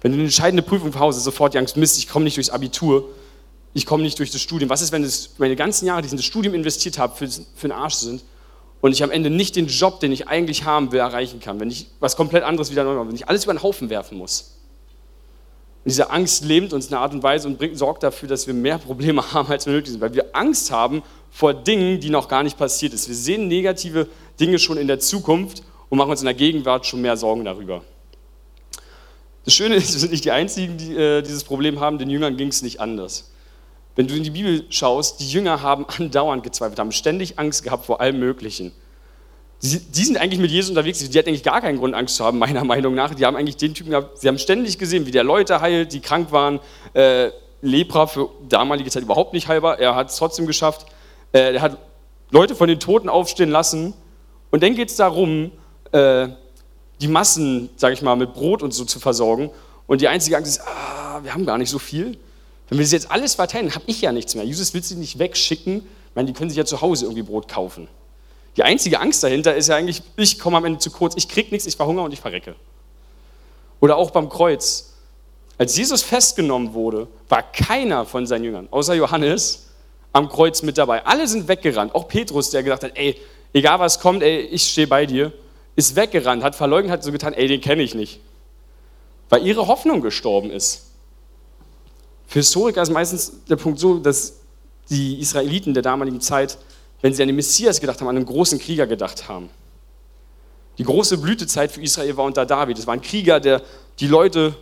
Wenn 0.00 0.12
du 0.12 0.16
eine 0.16 0.24
entscheidende 0.24 0.62
Prüfung 0.62 0.92
zu 0.92 0.98
Hause 0.98 1.20
sofort 1.20 1.54
die 1.54 1.58
Angst, 1.58 1.76
Mist, 1.76 1.98
ich 1.98 2.08
komme 2.08 2.24
nicht 2.24 2.36
durchs 2.36 2.50
Abitur, 2.50 3.08
ich 3.74 3.86
komme 3.86 4.02
nicht 4.02 4.18
durch 4.18 4.30
das 4.30 4.40
Studium? 4.40 4.70
Was 4.70 4.82
ist, 4.82 4.92
wenn 4.92 5.08
meine 5.38 5.56
ganzen 5.56 5.86
Jahre, 5.86 6.02
die 6.02 6.06
ich 6.06 6.12
in 6.12 6.18
das 6.18 6.26
Studium 6.26 6.54
investiert 6.54 6.98
habe, 6.98 7.14
für, 7.16 7.28
für 7.28 7.68
den 7.68 7.72
Arsch 7.72 7.94
sind 7.94 8.22
und 8.80 8.92
ich 8.92 9.02
am 9.02 9.10
Ende 9.10 9.30
nicht 9.30 9.56
den 9.56 9.66
Job, 9.66 10.00
den 10.00 10.10
ich 10.10 10.28
eigentlich 10.28 10.64
haben 10.64 10.90
will, 10.92 11.00
erreichen 11.00 11.40
kann? 11.40 11.60
Wenn 11.60 11.70
ich 11.70 11.86
was 12.00 12.16
komplett 12.16 12.42
anderes 12.42 12.70
wieder 12.70 12.84
neu 12.84 12.94
mache, 12.94 13.08
wenn 13.08 13.14
ich 13.14 13.28
alles 13.28 13.44
über 13.44 13.52
den 13.52 13.62
Haufen 13.62 13.90
werfen 13.90 14.18
muss? 14.18 14.56
Und 15.84 15.90
diese 15.90 16.10
Angst 16.10 16.44
lähmt 16.44 16.72
uns 16.72 16.88
in 16.88 16.94
einer 16.94 17.02
Art 17.02 17.14
und 17.14 17.22
Weise 17.22 17.48
und 17.48 17.58
bringt, 17.58 17.78
sorgt 17.78 18.02
dafür, 18.02 18.28
dass 18.28 18.46
wir 18.46 18.54
mehr 18.54 18.78
Probleme 18.86 19.32
haben, 19.32 19.50
als 19.50 19.66
wir 19.66 19.72
nötig 19.72 19.92
sind, 19.92 20.00
weil 20.00 20.14
wir 20.14 20.34
Angst 20.34 20.70
haben 20.70 21.02
vor 21.30 21.54
Dingen, 21.54 22.00
die 22.00 22.10
noch 22.10 22.28
gar 22.28 22.42
nicht 22.42 22.58
passiert 22.58 22.92
sind. 22.92 23.08
Wir 23.08 23.16
sehen 23.16 23.48
negative 23.48 24.08
Dinge 24.38 24.58
schon 24.58 24.76
in 24.78 24.86
der 24.86 24.98
Zukunft 24.98 25.62
und 25.88 25.98
machen 25.98 26.10
uns 26.10 26.20
in 26.20 26.26
der 26.26 26.34
Gegenwart 26.34 26.86
schon 26.86 27.00
mehr 27.00 27.16
Sorgen 27.16 27.44
darüber. 27.44 27.82
Das 29.44 29.54
Schöne 29.54 29.76
ist, 29.76 29.92
wir 29.92 30.00
sind 30.00 30.12
nicht 30.12 30.24
die 30.24 30.30
Einzigen, 30.30 30.76
die 30.76 30.94
äh, 30.94 31.22
dieses 31.22 31.44
Problem 31.44 31.80
haben, 31.80 31.98
den 31.98 32.10
Jüngern 32.10 32.36
ging 32.36 32.48
es 32.48 32.62
nicht 32.62 32.80
anders. 32.80 33.30
Wenn 33.96 34.06
du 34.06 34.14
in 34.14 34.22
die 34.22 34.30
Bibel 34.30 34.64
schaust, 34.70 35.20
die 35.20 35.28
Jünger 35.28 35.62
haben 35.62 35.86
andauernd 35.98 36.42
gezweifelt, 36.42 36.78
haben 36.78 36.92
ständig 36.92 37.38
Angst 37.38 37.62
gehabt 37.62 37.86
vor 37.86 38.00
allem 38.00 38.18
Möglichen. 38.18 38.72
Die, 39.62 39.78
die, 39.78 40.04
sind 40.04 40.16
eigentlich 40.16 40.40
mit 40.40 40.50
Jesus 40.50 40.70
unterwegs, 40.70 41.06
die 41.06 41.18
hatten 41.18 41.28
eigentlich 41.28 41.42
gar 41.42 41.60
keinen 41.60 41.78
Grund, 41.78 41.94
Angst 41.94 42.16
zu 42.16 42.24
haben, 42.24 42.38
meiner 42.46 42.64
Meinung 42.64 42.94
nach. 42.94 43.14
Die 43.14 43.26
haben 43.26 43.36
eigentlich 43.36 43.56
den 43.56 43.74
Typen 43.74 43.90
gehabt, 43.90 44.18
sie 44.18 44.28
haben 44.28 44.38
ständig 44.38 44.78
gesehen, 44.78 45.06
wie 45.06 45.10
der 45.10 45.24
Leute 45.24 45.60
heilt, 45.60 45.92
die 45.92 46.00
krank 46.00 46.32
waren. 46.32 46.60
Äh, 46.94 47.30
Lepra 47.62 48.06
für 48.06 48.30
damalige 48.48 48.88
Zeit 48.88 49.02
überhaupt 49.02 49.34
nicht 49.34 49.48
heilbar, 49.48 49.78
er 49.78 49.94
hat 49.94 50.08
es 50.08 50.16
trotzdem 50.16 50.46
geschafft. 50.46 50.86
Äh, 51.32 51.54
er 51.54 51.62
hat 51.62 51.78
Leute 52.30 52.54
von 52.54 52.68
den 52.68 52.80
Toten 52.80 53.08
aufstehen 53.08 53.50
lassen. 53.50 53.94
Und 54.50 54.62
dann 54.62 54.74
geht 54.74 54.90
es 54.90 54.96
darum, 54.96 55.52
äh, 55.92 56.28
die 57.00 57.08
Massen, 57.08 57.70
sage 57.76 57.94
ich 57.94 58.02
mal, 58.02 58.16
mit 58.16 58.34
Brot 58.34 58.62
und 58.62 58.72
so 58.72 58.84
zu 58.84 59.00
versorgen. 59.00 59.50
Und 59.86 60.00
die 60.00 60.08
einzige 60.08 60.36
Angst 60.36 60.58
ist, 60.58 60.66
ah, 60.66 61.20
wir 61.22 61.34
haben 61.34 61.46
gar 61.46 61.58
nicht 61.58 61.70
so 61.70 61.78
viel. 61.78 62.18
Wenn 62.68 62.78
wir 62.78 62.84
das 62.84 62.92
jetzt 62.92 63.10
alles 63.10 63.34
verteilen, 63.34 63.74
habe 63.74 63.84
ich 63.86 64.00
ja 64.00 64.12
nichts 64.12 64.34
mehr. 64.34 64.44
Jesus 64.44 64.72
will 64.74 64.82
sie 64.82 64.94
nicht 64.94 65.18
wegschicken. 65.18 65.78
Ich 65.78 66.14
meine, 66.14 66.26
die 66.26 66.32
können 66.32 66.50
sich 66.50 66.56
ja 66.56 66.64
zu 66.64 66.80
Hause 66.80 67.06
irgendwie 67.06 67.22
Brot 67.22 67.48
kaufen. 67.48 67.88
Die 68.56 68.62
einzige 68.62 69.00
Angst 69.00 69.22
dahinter 69.22 69.54
ist 69.54 69.68
ja 69.68 69.76
eigentlich, 69.76 70.02
ich 70.16 70.38
komme 70.38 70.56
am 70.56 70.64
Ende 70.64 70.78
zu 70.78 70.90
kurz, 70.90 71.14
ich 71.16 71.28
kriege 71.28 71.50
nichts, 71.50 71.66
ich 71.66 71.76
verhungere 71.76 72.04
und 72.04 72.12
ich 72.12 72.20
verrecke. 72.20 72.54
Oder 73.80 73.96
auch 73.96 74.10
beim 74.10 74.28
Kreuz. 74.28 74.94
Als 75.56 75.76
Jesus 75.76 76.02
festgenommen 76.02 76.74
wurde, 76.74 77.08
war 77.28 77.42
keiner 77.42 78.04
von 78.06 78.26
seinen 78.26 78.44
Jüngern, 78.44 78.68
außer 78.70 78.94
Johannes, 78.94 79.69
am 80.12 80.28
Kreuz 80.28 80.62
mit 80.62 80.78
dabei. 80.78 81.04
Alle 81.06 81.26
sind 81.26 81.48
weggerannt. 81.48 81.94
Auch 81.94 82.08
Petrus, 82.08 82.50
der 82.50 82.62
gesagt 82.62 82.84
hat, 82.84 82.92
ey, 82.94 83.16
egal 83.52 83.78
was 83.78 84.00
kommt, 84.00 84.22
ey, 84.22 84.40
ich 84.40 84.64
stehe 84.64 84.86
bei 84.86 85.06
dir, 85.06 85.32
ist 85.76 85.96
weggerannt, 85.96 86.42
hat 86.42 86.54
verleugnet, 86.54 86.92
hat 86.92 87.04
so 87.04 87.12
getan, 87.12 87.32
ey, 87.32 87.46
den 87.46 87.60
kenne 87.60 87.82
ich 87.82 87.94
nicht. 87.94 88.20
Weil 89.28 89.46
ihre 89.46 89.68
Hoffnung 89.68 90.00
gestorben 90.00 90.50
ist. 90.50 90.86
Für 92.26 92.40
Historiker 92.40 92.82
ist 92.82 92.90
meistens 92.90 93.32
der 93.48 93.56
Punkt 93.56 93.78
so, 93.78 93.98
dass 93.98 94.34
die 94.88 95.20
Israeliten 95.20 95.74
der 95.74 95.82
damaligen 95.82 96.20
Zeit 96.20 96.58
wenn 97.02 97.14
sie 97.14 97.22
an 97.22 97.28
den 97.28 97.36
Messias 97.36 97.80
gedacht 97.80 98.00
haben, 98.00 98.08
an 98.08 98.16
einen 98.16 98.26
großen 98.26 98.58
Krieger 98.58 98.86
gedacht 98.86 99.28
haben. 99.28 99.48
Die 100.78 100.84
große 100.84 101.18
Blütezeit 101.18 101.72
für 101.72 101.82
Israel 101.82 102.16
war 102.16 102.24
unter 102.24 102.46
David. 102.46 102.78
Es 102.78 102.86
war 102.86 102.94
ein 102.94 103.02
Krieger, 103.02 103.40
der 103.40 103.62
die 103.98 104.06
Leute, 104.06 104.54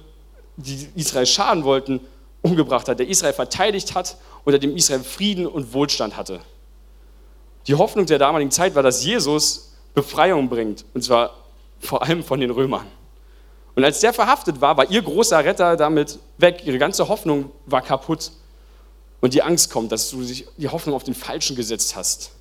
die 0.56 0.88
Israel 0.94 1.26
schaden 1.26 1.64
wollten, 1.64 2.00
umgebracht 2.48 2.88
hat, 2.88 2.98
der 2.98 3.08
Israel 3.08 3.32
verteidigt 3.32 3.94
hat, 3.94 4.16
unter 4.44 4.58
dem 4.58 4.76
Israel 4.76 5.00
Frieden 5.00 5.46
und 5.46 5.72
Wohlstand 5.72 6.16
hatte. 6.16 6.40
Die 7.66 7.74
Hoffnung 7.74 8.06
der 8.06 8.18
damaligen 8.18 8.50
Zeit 8.50 8.74
war, 8.74 8.82
dass 8.82 9.04
Jesus 9.04 9.72
Befreiung 9.94 10.48
bringt, 10.48 10.84
und 10.94 11.02
zwar 11.02 11.34
vor 11.80 12.02
allem 12.02 12.22
von 12.22 12.40
den 12.40 12.50
Römern. 12.50 12.86
Und 13.74 13.84
als 13.84 14.00
der 14.00 14.12
verhaftet 14.12 14.60
war, 14.60 14.76
war 14.76 14.90
ihr 14.90 15.02
großer 15.02 15.44
Retter 15.44 15.76
damit 15.76 16.18
weg. 16.38 16.62
Ihre 16.64 16.78
ganze 16.78 17.08
Hoffnung 17.08 17.52
war 17.66 17.82
kaputt 17.82 18.32
und 19.20 19.34
die 19.34 19.42
Angst 19.42 19.70
kommt, 19.70 19.92
dass 19.92 20.10
du 20.10 20.22
die 20.22 20.68
Hoffnung 20.68 20.96
auf 20.96 21.04
den 21.04 21.14
Falschen 21.14 21.54
gesetzt 21.54 21.94
hast. 21.94 22.32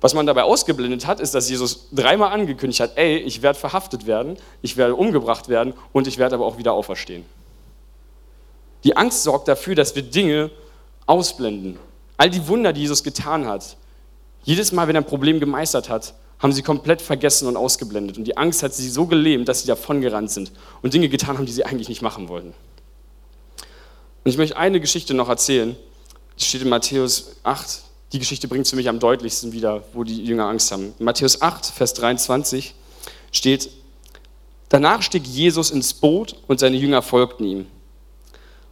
Was 0.00 0.14
man 0.14 0.26
dabei 0.26 0.42
ausgeblendet 0.42 1.06
hat, 1.06 1.20
ist, 1.20 1.34
dass 1.34 1.48
Jesus 1.48 1.88
dreimal 1.92 2.32
angekündigt 2.32 2.80
hat, 2.80 2.96
ey, 2.96 3.18
ich 3.18 3.40
werde 3.40 3.58
verhaftet 3.58 4.06
werden, 4.06 4.36
ich 4.60 4.76
werde 4.76 4.96
umgebracht 4.96 5.48
werden 5.48 5.74
und 5.92 6.08
ich 6.08 6.18
werde 6.18 6.34
aber 6.34 6.44
auch 6.44 6.58
wieder 6.58 6.72
auferstehen. 6.72 7.24
Die 8.84 8.96
Angst 8.96 9.22
sorgt 9.22 9.48
dafür, 9.48 9.74
dass 9.74 9.94
wir 9.94 10.02
Dinge 10.02 10.50
ausblenden. 11.06 11.78
All 12.16 12.30
die 12.30 12.46
Wunder, 12.48 12.72
die 12.72 12.82
Jesus 12.82 13.02
getan 13.02 13.46
hat, 13.46 13.76
jedes 14.44 14.72
Mal, 14.72 14.88
wenn 14.88 14.96
er 14.96 15.02
ein 15.02 15.06
Problem 15.06 15.40
gemeistert 15.40 15.88
hat, 15.88 16.14
haben 16.40 16.52
sie 16.52 16.62
komplett 16.62 17.00
vergessen 17.00 17.46
und 17.46 17.56
ausgeblendet. 17.56 18.18
Und 18.18 18.24
die 18.24 18.36
Angst 18.36 18.64
hat 18.64 18.74
sie 18.74 18.88
so 18.88 19.06
gelähmt, 19.06 19.48
dass 19.48 19.62
sie 19.62 19.68
davongerannt 19.68 20.30
sind 20.30 20.50
und 20.82 20.92
Dinge 20.92 21.08
getan 21.08 21.38
haben, 21.38 21.46
die 21.46 21.52
sie 21.52 21.64
eigentlich 21.64 21.88
nicht 21.88 22.02
machen 22.02 22.28
wollten. 22.28 22.52
Und 24.24 24.30
ich 24.30 24.36
möchte 24.36 24.56
eine 24.56 24.80
Geschichte 24.80 25.14
noch 25.14 25.28
erzählen. 25.28 25.76
Die 26.38 26.44
steht 26.44 26.62
in 26.62 26.68
Matthäus 26.68 27.36
8. 27.44 27.82
Die 28.12 28.18
Geschichte 28.18 28.48
bringt 28.48 28.64
es 28.64 28.70
für 28.70 28.76
mich 28.76 28.88
am 28.88 28.98
deutlichsten 28.98 29.52
wieder, 29.52 29.84
wo 29.92 30.02
die 30.02 30.24
Jünger 30.24 30.46
Angst 30.46 30.72
haben. 30.72 30.92
In 30.98 31.04
Matthäus 31.04 31.40
8, 31.40 31.66
Vers 31.66 31.94
23 31.94 32.74
steht, 33.30 33.70
danach 34.68 35.02
stieg 35.02 35.26
Jesus 35.26 35.70
ins 35.70 35.94
Boot 35.94 36.36
und 36.48 36.58
seine 36.58 36.76
Jünger 36.76 37.02
folgten 37.02 37.44
ihm. 37.44 37.66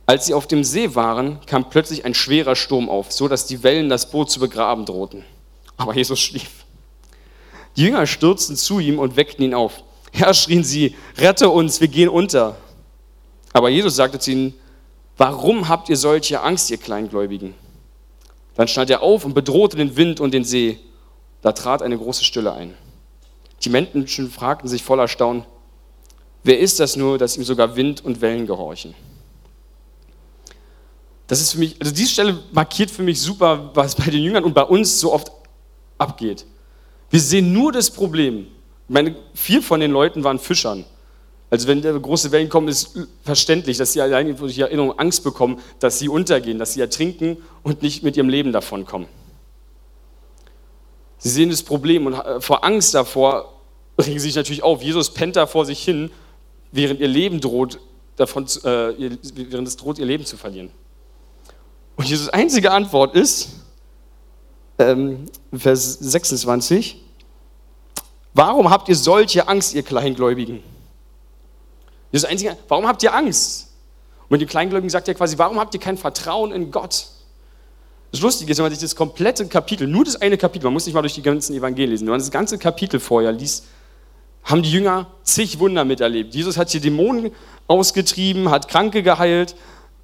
Als 0.07 0.27
sie 0.27 0.35
auf 0.35 0.47
dem 0.47 0.65
See 0.65 0.95
waren, 0.95 1.39
kam 1.47 1.71
plötzlich 1.71 2.05
ein 2.05 2.15
schwerer 2.15 2.57
Sturm 2.57 2.89
auf, 2.89 3.13
so 3.13 3.29
dass 3.29 3.47
die 3.47 3.63
Wellen 3.63 3.89
das 3.89 4.11
Boot 4.11 4.31
zu 4.31 4.41
begraben 4.41 4.85
drohten. 4.87 5.25
Aber 5.77 5.95
Jesus 5.95 6.19
schlief. 6.19 6.65
Die 7.77 7.83
Jünger 7.83 8.07
stürzten 8.07 8.57
zu 8.57 8.81
ihm 8.81 8.99
und 8.99 9.17
weckten 9.17 9.45
ihn 9.45 9.55
auf. 9.55 9.85
Herr, 10.13 10.35
schrien 10.35 10.65
sie, 10.65 10.97
rette 11.17 11.49
uns, 11.49 11.81
wir 11.81 11.89
gehen 11.89 12.09
unter. 12.09 12.57
Aber 13.53 13.69
Jesus 13.69 13.97
sagte 13.97 14.19
zu 14.19 14.33
ihnen, 14.33 14.55
Warum 15.21 15.69
habt 15.69 15.91
ihr 15.91 15.99
solche 15.99 16.41
Angst, 16.41 16.71
ihr 16.71 16.79
Kleingläubigen? 16.79 17.55
Dann 18.55 18.69
stand 18.69 18.89
er 18.89 19.03
auf 19.03 19.27
und 19.27 19.35
bedrohte 19.35 19.77
den 19.77 19.95
Wind 19.97 20.19
und 20.19 20.33
den 20.33 20.45
See. 20.45 20.79
Da 21.43 21.53
trat 21.53 21.83
eine 21.83 21.99
große 21.99 22.25
Stille 22.25 22.55
ein. 22.55 22.75
Die 23.63 23.69
Menschen 23.69 24.31
fragten 24.31 24.67
sich 24.67 24.83
voller 24.83 25.09
Staunen, 25.09 25.45
wer 26.43 26.59
ist 26.59 26.81
das 26.81 26.97
nur, 26.97 27.19
dass 27.19 27.37
ihm 27.37 27.45
sogar 27.45 27.77
Wind 27.77 28.03
und 28.03 28.23
Wellen 28.23 28.47
gehorchen? 28.47 28.95
Das 31.31 31.41
ist 31.41 31.53
für 31.53 31.61
mich, 31.61 31.77
also 31.79 31.95
diese 31.95 32.11
Stelle 32.11 32.41
markiert 32.51 32.91
für 32.91 33.05
mich 33.05 33.21
super, 33.21 33.71
was 33.73 33.95
bei 33.95 34.07
den 34.07 34.21
Jüngern 34.21 34.43
und 34.43 34.53
bei 34.53 34.65
uns 34.65 34.99
so 34.99 35.13
oft 35.13 35.31
abgeht. 35.97 36.45
Wir 37.09 37.21
sehen 37.21 37.53
nur 37.53 37.71
das 37.71 37.89
Problem. 37.89 38.49
Ich 38.89 38.93
meine, 38.93 39.15
vier 39.33 39.63
von 39.63 39.79
den 39.79 39.93
Leuten 39.93 40.25
waren 40.25 40.41
Fischern. 40.41 40.85
Also 41.49 41.69
wenn 41.69 41.83
große 41.83 42.33
Wellen 42.33 42.49
kommen, 42.49 42.67
ist 42.67 42.99
verständlich, 43.23 43.77
dass 43.77 43.93
sie 43.93 44.01
allein 44.01 44.37
durch 44.37 44.57
die 44.57 44.63
Erinnerung 44.63 44.99
Angst 44.99 45.23
bekommen, 45.23 45.61
dass 45.79 46.01
sie 46.01 46.09
untergehen, 46.09 46.59
dass 46.59 46.73
sie 46.73 46.81
ertrinken 46.81 47.37
und 47.63 47.81
nicht 47.81 48.03
mit 48.03 48.17
ihrem 48.17 48.29
Leben 48.29 48.51
davonkommen. 48.51 49.07
Sie 51.19 51.29
sehen 51.29 51.51
das 51.51 51.63
Problem 51.63 52.07
und 52.07 52.15
äh, 52.15 52.41
vor 52.41 52.65
Angst 52.65 52.93
davor 52.93 53.55
regen 54.01 54.19
sie 54.19 54.27
sich 54.27 54.35
natürlich 54.35 54.65
auf. 54.65 54.83
Jesus 54.83 55.15
pennt 55.15 55.37
da 55.37 55.47
vor 55.47 55.65
sich 55.65 55.81
hin, 55.81 56.11
während 56.73 56.99
ihr 56.99 57.07
Leben 57.07 57.41
droht, 57.41 57.79
davon, 58.17 58.47
äh, 58.65 59.17
während 59.37 59.69
es 59.69 59.77
droht, 59.77 60.01
ihr 60.01 60.07
Leben 60.07 60.27
zu 60.27 60.37
verlieren. 60.37 60.73
Und 62.01 62.09
Jesus 62.09 62.31
einzige 62.31 62.71
Antwort 62.73 63.15
ist, 63.15 63.51
ähm, 64.79 65.27
Vers 65.53 65.99
26, 66.01 66.97
warum 68.33 68.71
habt 68.71 68.89
ihr 68.89 68.97
solche 68.97 69.47
Angst, 69.47 69.75
ihr 69.75 69.83
Kleingläubigen? 69.83 70.63
Das 72.11 72.25
Einzige, 72.25 72.57
warum 72.69 72.89
habt 72.89 73.03
ihr 73.03 73.15
Angst? 73.15 73.69
Und 74.23 74.31
mit 74.31 74.41
dem 74.41 74.49
Kleingläubigen 74.49 74.89
sagt 74.89 75.09
er 75.09 75.15
quasi, 75.15 75.37
warum 75.37 75.61
habt 75.61 75.75
ihr 75.75 75.81
kein 75.81 75.99
Vertrauen 75.99 76.53
in 76.53 76.71
Gott? 76.71 77.09
Das 78.13 78.23
Lustige 78.23 78.51
ist, 78.51 78.57
wenn 78.57 78.65
man 78.65 78.73
sich 78.73 78.81
das 78.81 78.97
komplette 78.97 79.47
Kapitel, 79.47 79.87
nur 79.87 80.07
das 80.07 80.17
eine 80.17 80.39
Kapitel, 80.39 80.65
man 80.65 80.73
muss 80.73 80.87
nicht 80.87 80.95
mal 80.95 81.03
durch 81.03 81.13
die 81.13 81.23
ganzen 81.23 81.55
Evangelien 81.55 81.91
lesen, 81.91 82.07
wenn 82.07 82.13
man 82.13 82.21
das 82.21 82.31
ganze 82.31 82.57
Kapitel 82.57 82.99
vorher 82.99 83.33
liest, 83.33 83.67
haben 84.45 84.63
die 84.63 84.73
Jünger 84.73 85.09
zig 85.23 85.59
Wunder 85.59 85.85
miterlebt. 85.85 86.35
Jesus 86.35 86.57
hat 86.57 86.71
hier 86.71 86.81
Dämonen 86.81 87.31
ausgetrieben, 87.67 88.51
hat 88.51 88.69
Kranke 88.69 89.03
geheilt, 89.03 89.55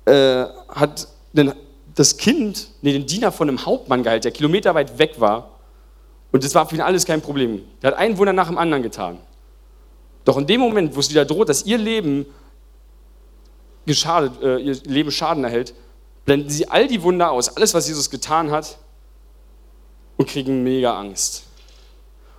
äh, 0.04 0.44
hat 0.68 1.08
den, 1.32 1.54
das 1.96 2.18
Kind, 2.18 2.68
nee, 2.82 2.92
den 2.92 3.06
Diener 3.06 3.32
von 3.32 3.48
einem 3.48 3.64
Hauptmann 3.64 4.02
geheilt, 4.02 4.24
der 4.24 4.30
kilometerweit 4.30 4.98
weg 4.98 5.18
war. 5.18 5.58
Und 6.30 6.44
das 6.44 6.54
war 6.54 6.68
für 6.68 6.76
ihn 6.76 6.82
alles 6.82 7.06
kein 7.06 7.22
Problem. 7.22 7.62
Der 7.82 7.92
hat 7.92 7.98
ein 7.98 8.16
Wunder 8.18 8.34
nach 8.34 8.48
dem 8.48 8.58
anderen 8.58 8.82
getan. 8.82 9.18
Doch 10.24 10.36
in 10.36 10.46
dem 10.46 10.60
Moment, 10.60 10.94
wo 10.94 11.00
es 11.00 11.08
wieder 11.08 11.24
droht, 11.24 11.48
dass 11.48 11.64
ihr 11.64 11.78
Leben 11.78 12.26
geschadet, 13.86 14.42
äh, 14.42 14.58
ihr 14.58 14.74
Leben 14.84 15.10
Schaden 15.10 15.42
erhält, 15.44 15.72
blenden 16.26 16.50
sie 16.50 16.68
all 16.68 16.86
die 16.86 17.02
Wunder 17.02 17.30
aus, 17.30 17.56
alles, 17.56 17.72
was 17.72 17.88
Jesus 17.88 18.10
getan 18.10 18.50
hat, 18.50 18.76
und 20.18 20.28
kriegen 20.28 20.62
mega 20.62 20.98
Angst. 20.98 21.44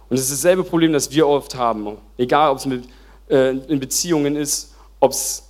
Und 0.10 0.18
es 0.18 0.24
ist 0.30 0.44
dasselbe 0.44 0.64
Problem, 0.64 0.94
das 0.94 1.12
wir 1.12 1.28
oft 1.28 1.56
haben. 1.56 1.98
Egal, 2.18 2.52
ob 2.52 2.58
es 2.58 2.66
mit, 2.66 2.84
äh, 3.30 3.52
in 3.52 3.80
Beziehungen 3.80 4.36
ist, 4.36 4.74
ob 5.00 5.12
es 5.12 5.47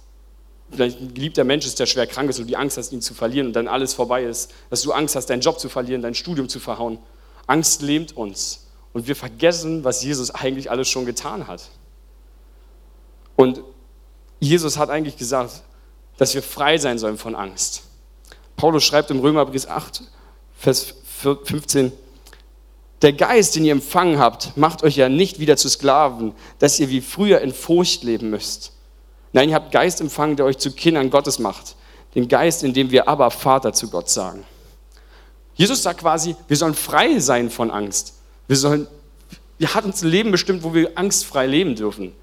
vielleicht 0.71 1.00
ein 1.00 1.13
geliebter 1.13 1.43
Mensch 1.43 1.65
ist, 1.65 1.79
der 1.79 1.86
schwer 1.86 2.07
krank 2.07 2.29
ist 2.29 2.39
und 2.39 2.47
die 2.47 2.57
Angst 2.57 2.77
hast, 2.77 2.91
ihn 2.91 3.01
zu 3.01 3.13
verlieren 3.13 3.47
und 3.47 3.53
dann 3.53 3.67
alles 3.67 3.93
vorbei 3.93 4.24
ist, 4.24 4.51
dass 4.69 4.81
du 4.81 4.91
Angst 4.91 5.15
hast, 5.15 5.27
deinen 5.27 5.41
Job 5.41 5.59
zu 5.59 5.69
verlieren, 5.69 6.01
dein 6.01 6.13
Studium 6.13 6.50
zu 6.50 6.59
verhauen. 6.59 7.00
Angst 7.45 7.81
lähmt 7.81 8.15
uns. 8.15 8.67
Und 8.93 9.07
wir 9.07 9.15
vergessen, 9.15 9.83
was 9.83 10.03
Jesus 10.03 10.31
eigentlich 10.31 10.71
alles 10.71 10.89
schon 10.89 11.05
getan 11.05 11.47
hat. 11.47 11.69
Und 13.36 13.62
Jesus 14.39 14.77
hat 14.77 14.89
eigentlich 14.89 15.17
gesagt, 15.17 15.63
dass 16.17 16.33
wir 16.33 16.43
frei 16.43 16.77
sein 16.77 16.97
sollen 16.97 17.17
von 17.17 17.36
Angst. 17.36 17.83
Paulus 18.55 18.83
schreibt 18.83 19.12
im 19.12 19.19
Römerbrief 19.19 19.67
8, 19.67 20.03
Vers 20.57 20.95
15, 21.43 21.91
der 23.03 23.13
Geist, 23.13 23.55
den 23.55 23.65
ihr 23.65 23.71
empfangen 23.71 24.17
habt, 24.17 24.57
macht 24.57 24.83
euch 24.83 24.95
ja 24.95 25.07
nicht 25.07 25.39
wieder 25.39 25.55
zu 25.55 25.69
Sklaven, 25.69 26.33
dass 26.57 26.79
ihr 26.79 26.89
wie 26.89 27.01
früher 27.01 27.41
in 27.41 27.53
Furcht 27.53 28.03
leben 28.03 28.31
müsst. 28.31 28.74
Nein, 29.38 29.50
ihr 29.50 29.56
habt 29.56 29.72
Geist 29.72 30.01
empfangen, 30.01 30.36
der 30.36 30.48
euch 30.48 30.58
zu 30.58 30.72
Kindern 30.72 31.12
Gottes 31.12 31.38
macht. 31.38 31.75
Den 32.15 32.27
Geist, 32.27 32.63
in 32.63 32.74
dem 32.74 32.89
wir 32.89 33.08
aber 33.08 33.29
Vater 33.29 33.72
zu 33.72 33.88
Gott 33.88 34.10
sagen. 34.10 34.44
Jesus 35.53 35.84
sagt 35.84 36.00
quasi, 36.00 36.36
wir 36.48 36.58
sollen 36.58 36.74
frei 36.74 37.20
sein 37.20 37.51
von 37.51 37.70
Angst. 37.70 38.15
Wir 38.48 38.58
sollen, 38.58 38.88
er 39.60 39.75
hat 39.75 39.86
uns 39.86 40.01
ein 40.01 40.10
Leben 40.10 40.32
bestimmt, 40.32 40.63
wo 40.63 40.74
wir 40.74 40.98
angstfrei 40.98 41.46
leben 41.46 41.75
dürfen. 41.75 42.13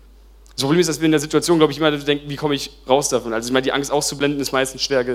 Das 0.57 0.63
Problem 0.65 0.81
ist, 0.81 0.89
dass 0.89 0.99
wir 0.99 1.05
in 1.05 1.13
der 1.13 1.21
Situation, 1.21 1.59
glaube 1.59 1.73
ich, 1.73 1.79
immer 1.79 1.93
denken, 1.93 2.29
wie 2.29 2.35
komme 2.35 2.57
ich 2.57 2.73
raus 2.89 3.11
davon? 3.11 3.33
Also 3.33 3.47
ich 3.47 3.53
meine, 3.53 3.63
die 3.63 3.71
Angst 3.71 3.93
auszublenden 3.93 4.41
ist 4.41 4.51
meistens 4.51 4.83
schwer. 4.83 5.07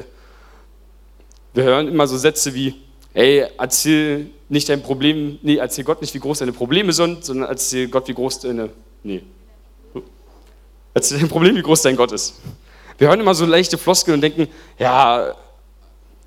Wir 1.54 1.64
hören 1.66 1.90
immer 1.90 2.08
so 2.08 2.18
Sätze 2.18 2.54
wie, 2.54 2.76
ey, 3.14 3.46
erzähl 3.58 4.30
nicht 4.48 4.70
dein 4.70 4.82
Problem, 4.82 5.38
nee, 5.42 5.58
erzähl 5.58 5.84
Gott 5.84 6.00
nicht, 6.00 6.14
wie 6.14 6.20
groß 6.20 6.40
deine 6.40 6.54
Probleme 6.54 6.94
sind, 6.94 7.26
sondern 7.26 7.50
erzähl 7.50 7.90
Gott, 7.90 8.08
wie 8.08 8.14
groß 8.14 8.40
deine, 8.40 8.70
nee, 9.04 9.22
erzähl 10.94 11.20
dein 11.20 11.30
Problem, 11.30 11.56
wie 11.56 11.62
groß 11.62 11.82
dein 11.82 11.96
Gott 11.96 12.12
ist. 12.12 12.36
Wir 12.98 13.08
hören 13.08 13.20
immer 13.20 13.34
so 13.34 13.46
leichte 13.46 13.78
Floskeln 13.78 14.16
und 14.16 14.22
denken, 14.22 14.48
ja, 14.78 15.36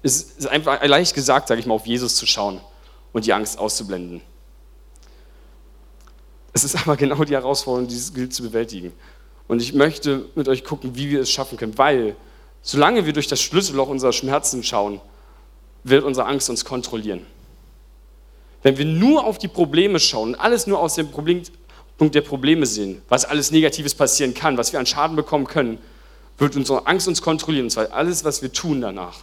es 0.03 0.23
ist 0.23 0.47
einfach 0.49 0.83
leicht 0.85 1.15
gesagt, 1.15 1.49
sage 1.49 1.61
ich 1.61 1.67
mal, 1.67 1.75
auf 1.75 1.87
Jesus 1.87 2.17
zu 2.17 2.27
schauen 2.27 2.61
und 3.13 3.27
die 3.27 3.33
Angst 3.33 3.59
auszublenden. 3.59 4.23
Es 6.53 6.65
ist 6.65 6.77
aber 6.77 6.97
genau 6.97 7.25
die 7.25 7.35
Herausforderung, 7.35 7.89
dieses 7.89 8.13
gilt 8.13 8.35
zu 8.35 8.43
bewältigen. 8.43 8.93
Und 9.49 9.61
ich 9.61 9.75
möchte 9.75 10.27
mit 10.35 10.49
euch 10.49 10.65
gucken, 10.65 10.97
wie 10.97 11.11
wir 11.11 11.21
es 11.21 11.31
schaffen 11.31 11.59
können, 11.59 11.77
weil 11.79 12.17
solange 12.63 13.07
wir 13.07 13.13
durch 13.13 13.27
das 13.27 13.41
Schlüsselloch 13.41 13.89
unserer 13.89 14.13
Schmerzen 14.13 14.63
schauen, 14.63 15.01
wird 15.85 16.05
unsere 16.05 16.27
Angst 16.27 16.49
uns 16.49 16.65
kontrollieren. 16.65 17.27
Wenn 18.63 18.79
wir 18.79 18.85
nur 18.85 19.25
auf 19.25 19.39
die 19.39 19.49
Probleme 19.49 19.99
schauen 19.99 20.31
und 20.31 20.41
alles 20.41 20.67
nur 20.67 20.79
aus 20.79 20.95
dem 20.95 21.11
Punkt 21.99 22.15
der 22.15 22.23
Probleme 22.23 22.67
sehen, 22.67 23.03
was 23.09 23.25
alles 23.25 23.51
Negatives 23.51 23.95
passieren 23.95 24.35
kann, 24.35 24.57
was 24.57 24.73
wir 24.73 24.81
an 24.81 24.87
Schaden 24.87 25.17
bekommen 25.17 25.47
können, 25.47 25.79
wird 26.39 26.57
unsere 26.57 26.87
Angst 26.87 27.09
uns 27.09 27.23
kontrollieren, 27.23 27.67
und 27.67 27.71
zwar 27.71 27.93
alles, 27.93 28.25
was 28.25 28.43
wir 28.43 28.53
tun 28.53 28.81
danach. 28.81 29.21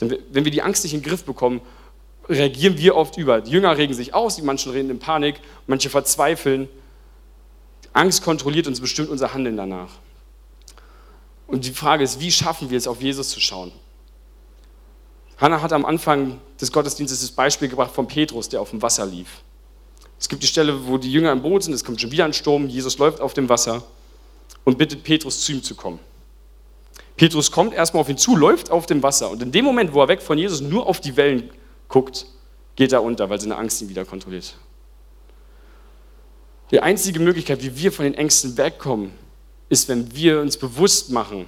Denn 0.00 0.16
wenn 0.30 0.44
wir 0.44 0.52
die 0.52 0.62
Angst 0.62 0.84
nicht 0.84 0.94
in 0.94 1.00
den 1.00 1.08
Griff 1.08 1.24
bekommen, 1.24 1.60
reagieren 2.28 2.78
wir 2.78 2.94
oft 2.94 3.16
über. 3.16 3.40
Die 3.40 3.50
Jünger 3.50 3.76
regen 3.76 3.94
sich 3.94 4.14
aus, 4.14 4.36
die 4.36 4.42
manchen 4.42 4.72
reden 4.72 4.90
in 4.90 4.98
Panik, 4.98 5.40
manche 5.66 5.90
verzweifeln. 5.90 6.68
Angst 7.92 8.22
kontrolliert 8.22 8.66
uns 8.66 8.80
bestimmt 8.80 9.08
unser 9.08 9.34
Handeln 9.34 9.56
danach. 9.56 9.90
Und 11.46 11.64
die 11.64 11.72
Frage 11.72 12.04
ist, 12.04 12.20
wie 12.20 12.30
schaffen 12.30 12.70
wir 12.70 12.78
es, 12.78 12.86
auf 12.86 13.00
Jesus 13.00 13.30
zu 13.30 13.40
schauen? 13.40 13.72
Hannah 15.38 15.62
hat 15.62 15.72
am 15.72 15.84
Anfang 15.84 16.40
des 16.60 16.70
Gottesdienstes 16.70 17.20
das 17.20 17.30
Beispiel 17.30 17.68
gebracht 17.68 17.92
von 17.92 18.06
Petrus, 18.06 18.48
der 18.48 18.60
auf 18.60 18.70
dem 18.70 18.82
Wasser 18.82 19.06
lief. 19.06 19.42
Es 20.18 20.28
gibt 20.28 20.42
die 20.42 20.46
Stelle, 20.46 20.86
wo 20.86 20.98
die 20.98 21.12
Jünger 21.12 21.32
im 21.32 21.42
Boot 21.42 21.62
sind, 21.62 21.74
es 21.74 21.84
kommt 21.84 22.00
schon 22.00 22.10
wieder 22.10 22.24
ein 22.24 22.32
Sturm, 22.32 22.68
Jesus 22.68 22.98
läuft 22.98 23.20
auf 23.20 23.34
dem 23.34 23.48
Wasser 23.48 23.82
und 24.64 24.76
bittet 24.76 25.04
Petrus 25.04 25.40
zu 25.40 25.52
ihm 25.52 25.62
zu 25.62 25.74
kommen. 25.74 26.00
Petrus 27.16 27.50
kommt 27.50 27.74
erstmal 27.74 28.00
auf 28.00 28.08
ihn 28.08 28.18
zu, 28.18 28.36
läuft 28.36 28.70
auf 28.70 28.86
dem 28.86 29.02
Wasser 29.02 29.30
und 29.30 29.42
in 29.42 29.52
dem 29.52 29.64
Moment, 29.64 29.92
wo 29.92 30.00
er 30.02 30.08
weg 30.08 30.22
von 30.22 30.38
Jesus 30.38 30.60
nur 30.60 30.86
auf 30.86 31.00
die 31.00 31.16
Wellen 31.16 31.50
guckt, 31.88 32.26
geht 32.76 32.92
er 32.92 33.02
unter, 33.02 33.28
weil 33.30 33.40
seine 33.40 33.56
Angst 33.56 33.80
ihn 33.82 33.88
wieder 33.88 34.04
kontrolliert. 34.04 34.54
Die 36.70 36.80
einzige 36.80 37.18
Möglichkeit, 37.18 37.62
wie 37.62 37.76
wir 37.76 37.92
von 37.92 38.04
den 38.04 38.14
Ängsten 38.14 38.56
wegkommen, 38.56 39.12
ist, 39.68 39.88
wenn 39.88 40.14
wir 40.14 40.40
uns 40.40 40.56
bewusst 40.56 41.10
machen, 41.10 41.46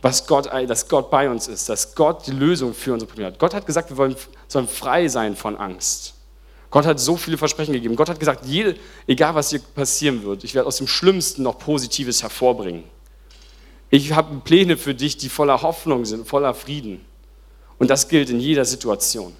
was 0.00 0.26
Gott, 0.26 0.46
dass 0.46 0.88
Gott 0.88 1.10
bei 1.10 1.28
uns 1.28 1.48
ist, 1.48 1.68
dass 1.68 1.94
Gott 1.94 2.26
die 2.26 2.32
Lösung 2.32 2.72
für 2.72 2.92
unsere 2.92 3.08
Probleme 3.08 3.32
hat. 3.32 3.38
Gott 3.38 3.54
hat 3.54 3.66
gesagt, 3.66 3.90
wir 3.90 3.96
wollen, 3.96 4.16
sollen 4.46 4.68
frei 4.68 5.08
sein 5.08 5.34
von 5.34 5.56
Angst. 5.56 6.14
Gott 6.70 6.84
hat 6.84 7.00
so 7.00 7.16
viele 7.16 7.38
Versprechen 7.38 7.72
gegeben. 7.72 7.96
Gott 7.96 8.08
hat 8.08 8.20
gesagt, 8.20 8.44
jede, 8.44 8.76
egal 9.06 9.34
was 9.34 9.50
hier 9.50 9.60
passieren 9.60 10.22
wird, 10.22 10.44
ich 10.44 10.54
werde 10.54 10.66
aus 10.66 10.76
dem 10.76 10.86
Schlimmsten 10.86 11.42
noch 11.42 11.58
Positives 11.58 12.22
hervorbringen. 12.22 12.84
Ich 13.90 14.12
habe 14.12 14.40
Pläne 14.44 14.76
für 14.76 14.94
dich, 14.94 15.16
die 15.16 15.30
voller 15.30 15.62
Hoffnung 15.62 16.04
sind, 16.04 16.28
voller 16.28 16.52
Frieden. 16.52 17.04
Und 17.78 17.88
das 17.88 18.08
gilt 18.08 18.28
in 18.28 18.38
jeder 18.38 18.66
Situation. 18.66 19.34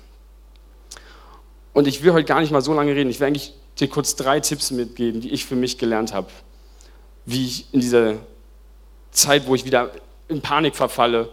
Und 1.75 1.87
ich 1.87 2.03
will 2.03 2.13
heute 2.13 2.25
gar 2.25 2.41
nicht 2.41 2.51
mal 2.51 2.63
so 2.63 2.73
lange 2.73 2.95
reden. 2.95 3.11
Ich 3.11 3.21
will 3.21 3.27
eigentlich 3.27 3.53
dir 3.79 3.89
kurz 3.89 4.17
drei 4.17 4.41
Tipps 4.41 4.71
mitgeben, 4.71 5.21
die 5.21 5.31
ich 5.31 5.45
für 5.45 5.55
mich 5.55 5.77
gelernt 5.77 6.15
habe, 6.15 6.29
wie 7.27 7.45
ich 7.45 7.73
in 7.73 7.81
dieser 7.81 8.15
Zeit, 9.11 9.47
wo 9.47 9.55
ich 9.55 9.65
wieder 9.65 9.91
in 10.29 10.41
Panik 10.41 10.77
verfalle, 10.77 11.29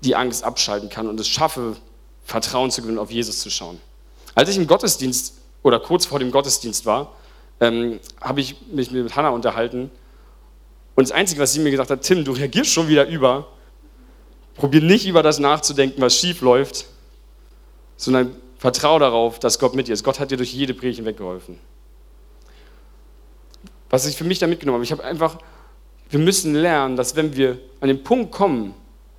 die 0.00 0.16
Angst 0.16 0.44
abschalten 0.44 0.88
kann 0.88 1.08
und 1.08 1.18
es 1.20 1.28
schaffe, 1.28 1.76
Vertrauen 2.24 2.70
zu 2.70 2.82
gewinnen, 2.82 2.98
auf 2.98 3.10
Jesus 3.10 3.40
zu 3.40 3.50
schauen. 3.50 3.80
Als 4.34 4.48
ich 4.48 4.56
im 4.56 4.66
Gottesdienst 4.66 5.34
oder 5.62 5.80
kurz 5.80 6.06
vor 6.06 6.18
dem 6.18 6.30
Gottesdienst 6.30 6.86
war, 6.86 7.12
ähm, 7.60 8.00
habe 8.20 8.40
ich 8.40 8.56
mich 8.72 8.90
mit 8.90 9.14
Hannah 9.16 9.30
unterhalten 9.30 9.90
und 10.94 11.08
das 11.08 11.12
Einzige, 11.12 11.40
was 11.40 11.52
sie 11.52 11.60
mir 11.60 11.70
gesagt 11.70 11.90
hat, 11.90 12.02
Tim, 12.02 12.24
du 12.24 12.32
reagierst 12.32 12.70
schon 12.70 12.88
wieder 12.88 13.06
über. 13.08 13.48
Probier 14.54 14.80
nicht 14.80 15.06
über 15.06 15.22
das 15.22 15.40
nachzudenken, 15.40 16.00
was 16.00 16.16
schief 16.16 16.40
läuft, 16.40 16.86
sondern 17.96 18.36
vertraue 18.58 19.00
darauf, 19.00 19.40
dass 19.40 19.58
Gott 19.58 19.74
mit 19.74 19.88
dir 19.88 19.92
ist. 19.92 20.04
Gott 20.04 20.20
hat 20.20 20.30
dir 20.30 20.36
durch 20.36 20.52
jede 20.52 20.74
Predigt 20.74 20.98
hinweggeholfen. 20.98 21.58
Was 23.90 24.06
ich 24.06 24.16
für 24.16 24.24
mich 24.24 24.38
da 24.38 24.46
mitgenommen 24.46 24.76
habe, 24.76 24.84
ich 24.84 24.92
habe 24.92 25.02
einfach, 25.02 25.38
wir 26.10 26.20
müssen 26.20 26.54
lernen, 26.54 26.96
dass 26.96 27.16
wenn 27.16 27.34
wir 27.34 27.58
an 27.80 27.88
den 27.88 28.04
Punkt 28.04 28.30
kommen, 28.30 28.74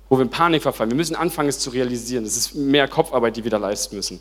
wo 0.08 0.16
wir 0.16 0.22
in 0.22 0.30
Panik 0.30 0.62
verfallen, 0.62 0.90
wir 0.90 0.96
müssen 0.96 1.16
anfangen, 1.16 1.48
es 1.50 1.58
zu 1.58 1.70
realisieren. 1.70 2.24
Das 2.24 2.36
ist 2.36 2.54
mehr 2.54 2.88
Kopfarbeit, 2.88 3.36
die 3.36 3.44
wir 3.44 3.50
da 3.50 3.58
leisten 3.58 3.96
müssen. 3.96 4.20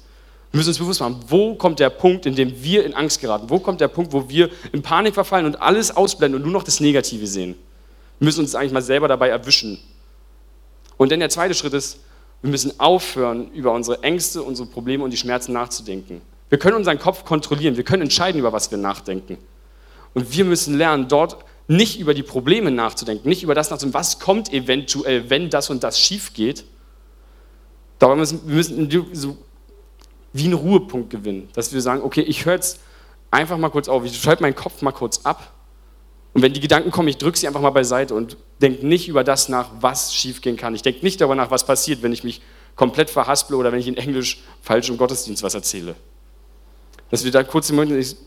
Wir 0.51 0.57
müssen 0.57 0.69
uns 0.69 0.79
bewusst 0.79 1.01
machen, 1.01 1.19
wo 1.27 1.55
kommt 1.55 1.79
der 1.79 1.89
Punkt, 1.89 2.25
in 2.25 2.35
dem 2.35 2.63
wir 2.63 2.85
in 2.85 2.93
Angst 2.93 3.19
geraten? 3.19 3.49
Wo 3.49 3.59
kommt 3.59 3.81
der 3.81 3.87
Punkt, 3.89 4.13
wo 4.13 4.29
wir 4.29 4.49
in 4.71 4.81
Panik 4.81 5.13
verfallen 5.13 5.45
und 5.45 5.61
alles 5.61 5.95
ausblenden 5.95 6.39
und 6.39 6.43
nur 6.43 6.53
noch 6.53 6.63
das 6.63 6.79
Negative 6.79 7.27
sehen? 7.27 7.55
Wir 8.19 8.25
müssen 8.25 8.41
uns 8.41 8.55
eigentlich 8.55 8.71
mal 8.71 8.81
selber 8.81 9.07
dabei 9.07 9.29
erwischen. 9.29 9.79
Und 10.97 11.11
dann 11.11 11.19
der 11.19 11.29
zweite 11.29 11.53
Schritt 11.53 11.73
ist, 11.73 11.99
wir 12.41 12.49
müssen 12.49 12.79
aufhören, 12.79 13.51
über 13.51 13.73
unsere 13.73 14.03
Ängste, 14.03 14.43
unsere 14.43 14.67
Probleme 14.67 15.03
und 15.03 15.11
die 15.11 15.17
Schmerzen 15.17 15.51
nachzudenken. 15.51 16.21
Wir 16.49 16.59
können 16.59 16.77
unseren 16.77 16.99
Kopf 16.99 17.25
kontrollieren, 17.25 17.75
wir 17.75 17.83
können 17.83 18.03
entscheiden, 18.03 18.39
über 18.39 18.53
was 18.53 18.71
wir 18.71 18.77
nachdenken. 18.77 19.37
Und 20.13 20.31
wir 20.31 20.45
müssen 20.45 20.77
lernen, 20.77 21.07
dort 21.07 21.37
nicht 21.67 21.99
über 21.99 22.13
die 22.13 22.23
Probleme 22.23 22.71
nachzudenken, 22.71 23.27
nicht 23.27 23.43
über 23.43 23.55
das 23.55 23.71
nachzudenken, 23.71 23.97
was 23.97 24.19
kommt 24.19 24.53
eventuell, 24.53 25.29
wenn 25.29 25.49
das 25.49 25.69
und 25.69 25.83
das 25.83 25.99
schief 25.99 26.33
geht. 26.33 26.63
Darum 27.97 28.19
müssen 28.19 28.41
wir 28.45 28.55
müssen 28.55 29.37
wie 30.35 30.45
einen 30.45 30.53
Ruhepunkt 30.53 31.09
gewinnen, 31.09 31.47
dass 31.53 31.71
wir 31.71 31.79
sagen, 31.79 32.01
okay, 32.01 32.21
ich 32.21 32.45
höre 32.45 32.55
jetzt 32.55 32.81
einfach 33.31 33.57
mal 33.57 33.69
kurz 33.69 33.87
auf, 33.87 34.03
ich 34.03 34.19
schalte 34.19 34.43
meinen 34.43 34.55
Kopf 34.55 34.81
mal 34.81 34.91
kurz 34.91 35.21
ab 35.23 35.53
und 36.33 36.41
wenn 36.41 36.51
die 36.51 36.59
Gedanken 36.59 36.91
kommen, 36.91 37.07
ich 37.07 37.17
drücke 37.17 37.37
sie 37.37 37.47
einfach 37.47 37.61
mal 37.61 37.69
beiseite 37.69 38.13
und 38.13 38.35
denke 38.61 38.85
nicht 38.85 39.07
über 39.07 39.23
das 39.23 39.47
nach, 39.47 39.69
was 39.79 40.13
schiefgehen 40.13 40.57
kann. 40.57 40.75
Ich 40.75 40.81
denke 40.81 41.05
nicht 41.05 41.21
darüber 41.21 41.35
nach, 41.35 41.49
was 41.51 41.65
passiert, 41.65 42.03
wenn 42.03 42.11
ich 42.11 42.25
mich 42.25 42.41
komplett 42.75 43.09
verhasple 43.09 43.55
oder 43.55 43.71
wenn 43.71 43.79
ich 43.79 43.87
in 43.87 43.95
Englisch 43.95 44.43
falsch 44.61 44.89
im 44.89 44.97
Gottesdienst 44.97 45.41
was 45.43 45.55
erzähle. 45.55 45.95
Dass 47.09 47.23
wir 47.23 47.31
da 47.31 47.43
kurz 47.43 47.69
im 47.69 47.77
Moment 47.77 48.17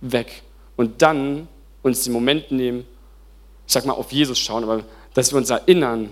weg 0.00 0.44
und 0.76 1.02
dann 1.02 1.48
uns 1.82 2.04
den 2.04 2.12
Moment 2.12 2.52
nehmen, 2.52 2.86
ich 3.66 3.72
sag 3.72 3.84
mal 3.84 3.94
auf 3.94 4.12
Jesus 4.12 4.38
schauen, 4.38 4.62
aber 4.62 4.84
dass 5.14 5.32
wir 5.32 5.38
uns 5.38 5.50
erinnern 5.50 6.10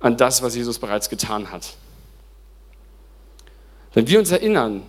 an 0.00 0.16
das, 0.16 0.40
was 0.40 0.56
Jesus 0.56 0.78
bereits 0.78 1.10
getan 1.10 1.50
hat. 1.50 1.76
Wenn 3.94 4.06
wir 4.08 4.18
uns 4.18 4.30
erinnern 4.30 4.82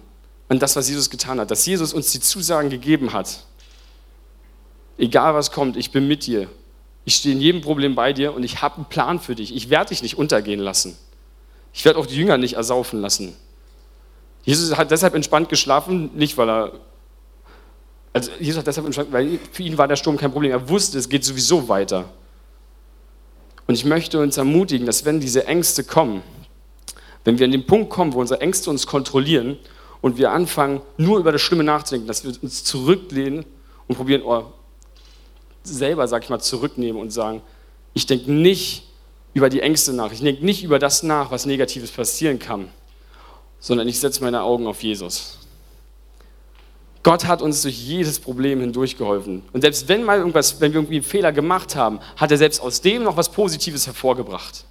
an 0.49 0.59
das, 0.59 0.75
was 0.75 0.89
Jesus 0.89 1.09
getan 1.09 1.39
hat, 1.39 1.51
dass 1.51 1.65
Jesus 1.65 1.93
uns 1.93 2.11
die 2.11 2.19
Zusagen 2.19 2.69
gegeben 2.69 3.13
hat, 3.13 3.43
egal 4.97 5.33
was 5.33 5.51
kommt, 5.51 5.77
ich 5.77 5.91
bin 5.91 6.07
mit 6.07 6.25
dir, 6.25 6.49
ich 7.05 7.15
stehe 7.15 7.35
in 7.35 7.41
jedem 7.41 7.61
Problem 7.61 7.95
bei 7.95 8.13
dir 8.13 8.33
und 8.33 8.43
ich 8.43 8.61
habe 8.61 8.77
einen 8.77 8.85
Plan 8.85 9.19
für 9.19 9.35
dich, 9.35 9.55
ich 9.55 9.69
werde 9.69 9.89
dich 9.89 10.01
nicht 10.01 10.17
untergehen 10.17 10.59
lassen. 10.59 10.97
Ich 11.73 11.85
werde 11.85 11.99
auch 11.99 12.05
die 12.05 12.15
Jünger 12.15 12.37
nicht 12.37 12.53
ersaufen 12.53 13.01
lassen. 13.01 13.35
Jesus 14.43 14.75
hat 14.77 14.91
deshalb 14.91 15.13
entspannt 15.13 15.49
geschlafen, 15.49 16.11
nicht 16.15 16.37
weil 16.37 16.49
er 16.49 16.71
also 18.15 18.31
Jesus 18.39 18.59
hat 18.59 18.67
deshalb 18.67 18.85
entspannt, 18.85 19.11
weil 19.11 19.39
für 19.51 19.63
ihn 19.63 19.77
war 19.77 19.89
der 19.89 19.97
Sturm 19.97 20.15
kein 20.15 20.31
Problem. 20.31 20.49
Er 20.49 20.69
wusste, 20.69 20.97
es 20.97 21.09
geht 21.09 21.25
sowieso 21.25 21.67
weiter. 21.67 22.05
Und 23.67 23.75
ich 23.75 23.83
möchte 23.83 24.21
uns 24.21 24.37
ermutigen, 24.37 24.85
dass 24.85 25.03
wenn 25.03 25.19
diese 25.19 25.47
Ängste 25.47 25.83
kommen, 25.83 26.23
wenn 27.25 27.37
wir 27.37 27.45
an 27.45 27.51
den 27.51 27.65
Punkt 27.65 27.89
kommen, 27.89 28.13
wo 28.13 28.21
unsere 28.21 28.39
Ängste 28.39 28.69
uns 28.69 28.87
kontrollieren 28.87 29.57
und 30.01 30.17
wir 30.17 30.31
anfangen, 30.31 30.81
nur 30.97 31.19
über 31.19 31.31
das 31.31 31.41
Schlimme 31.41 31.63
nachzudenken, 31.63 32.07
dass 32.07 32.23
wir 32.23 32.31
uns 32.41 32.63
zurücklehnen 32.63 33.45
und 33.87 33.95
probieren, 33.95 34.21
oh, 34.23 34.45
selber, 35.63 36.07
sag 36.07 36.23
ich 36.23 36.29
mal, 36.29 36.39
zurücknehmen 36.39 37.01
und 37.01 37.09
sagen, 37.09 37.41
ich 37.93 38.05
denke 38.05 38.31
nicht 38.31 38.87
über 39.33 39.49
die 39.49 39.61
Ängste 39.61 39.91
nach, 39.93 40.11
ich 40.11 40.21
denke 40.21 40.45
nicht 40.45 40.63
über 40.63 40.79
das 40.79 41.03
nach, 41.03 41.31
was 41.31 41.45
Negatives 41.45 41.91
passieren 41.91 42.39
kann, 42.39 42.69
sondern 43.59 43.87
ich 43.87 43.99
setze 43.99 44.23
meine 44.23 44.41
Augen 44.43 44.67
auf 44.67 44.83
Jesus. 44.83 45.39
Gott 47.01 47.25
hat 47.25 47.41
uns 47.41 47.61
durch 47.61 47.77
jedes 47.77 48.19
Problem 48.19 48.61
hindurchgeholfen. 48.61 49.43
Und 49.53 49.61
selbst 49.61 49.87
wenn 49.87 50.03
mal 50.03 50.17
irgendwas, 50.17 50.59
wenn 50.59 50.71
wir 50.71 50.79
irgendwie 50.79 50.95
einen 50.95 51.03
Fehler 51.03 51.31
gemacht 51.31 51.75
haben, 51.75 51.99
hat 52.15 52.31
er 52.31 52.37
selbst 52.37 52.59
aus 52.59 52.81
dem 52.81 53.03
noch 53.03 53.15
was 53.17 53.31
Positives 53.31 53.85
hervorgebracht. 53.85 54.65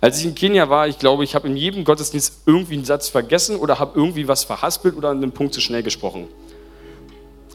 Als 0.00 0.18
ich 0.18 0.26
in 0.26 0.34
Kenia 0.34 0.68
war, 0.68 0.88
ich 0.88 0.98
glaube, 0.98 1.24
ich 1.24 1.34
habe 1.34 1.48
in 1.48 1.56
jedem 1.56 1.84
Gottesdienst 1.84 2.42
irgendwie 2.46 2.74
einen 2.74 2.84
Satz 2.84 3.08
vergessen 3.08 3.56
oder 3.56 3.78
habe 3.78 3.98
irgendwie 3.98 4.28
was 4.28 4.44
verhaspelt 4.44 4.96
oder 4.96 5.10
an 5.10 5.18
einem 5.18 5.32
Punkt 5.32 5.54
zu 5.54 5.60
schnell 5.60 5.82
gesprochen. 5.82 6.28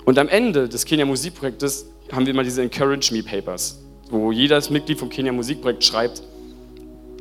Und 0.06 0.18
am 0.18 0.28
Ende 0.28 0.68
des 0.68 0.86
Kenia 0.86 1.06
Musikprojektes 1.06 1.88
haben 2.12 2.26
wir 2.26 2.34
immer 2.34 2.44
diese 2.44 2.62
Encourage 2.62 3.14
Me 3.14 3.22
Papers, 3.22 3.80
wo 4.10 4.32
jedes 4.32 4.70
Mitglied 4.70 5.00
vom 5.00 5.10
Kenia 5.10 5.32
Musikprojekt 5.32 5.84
schreibt, 5.84 6.24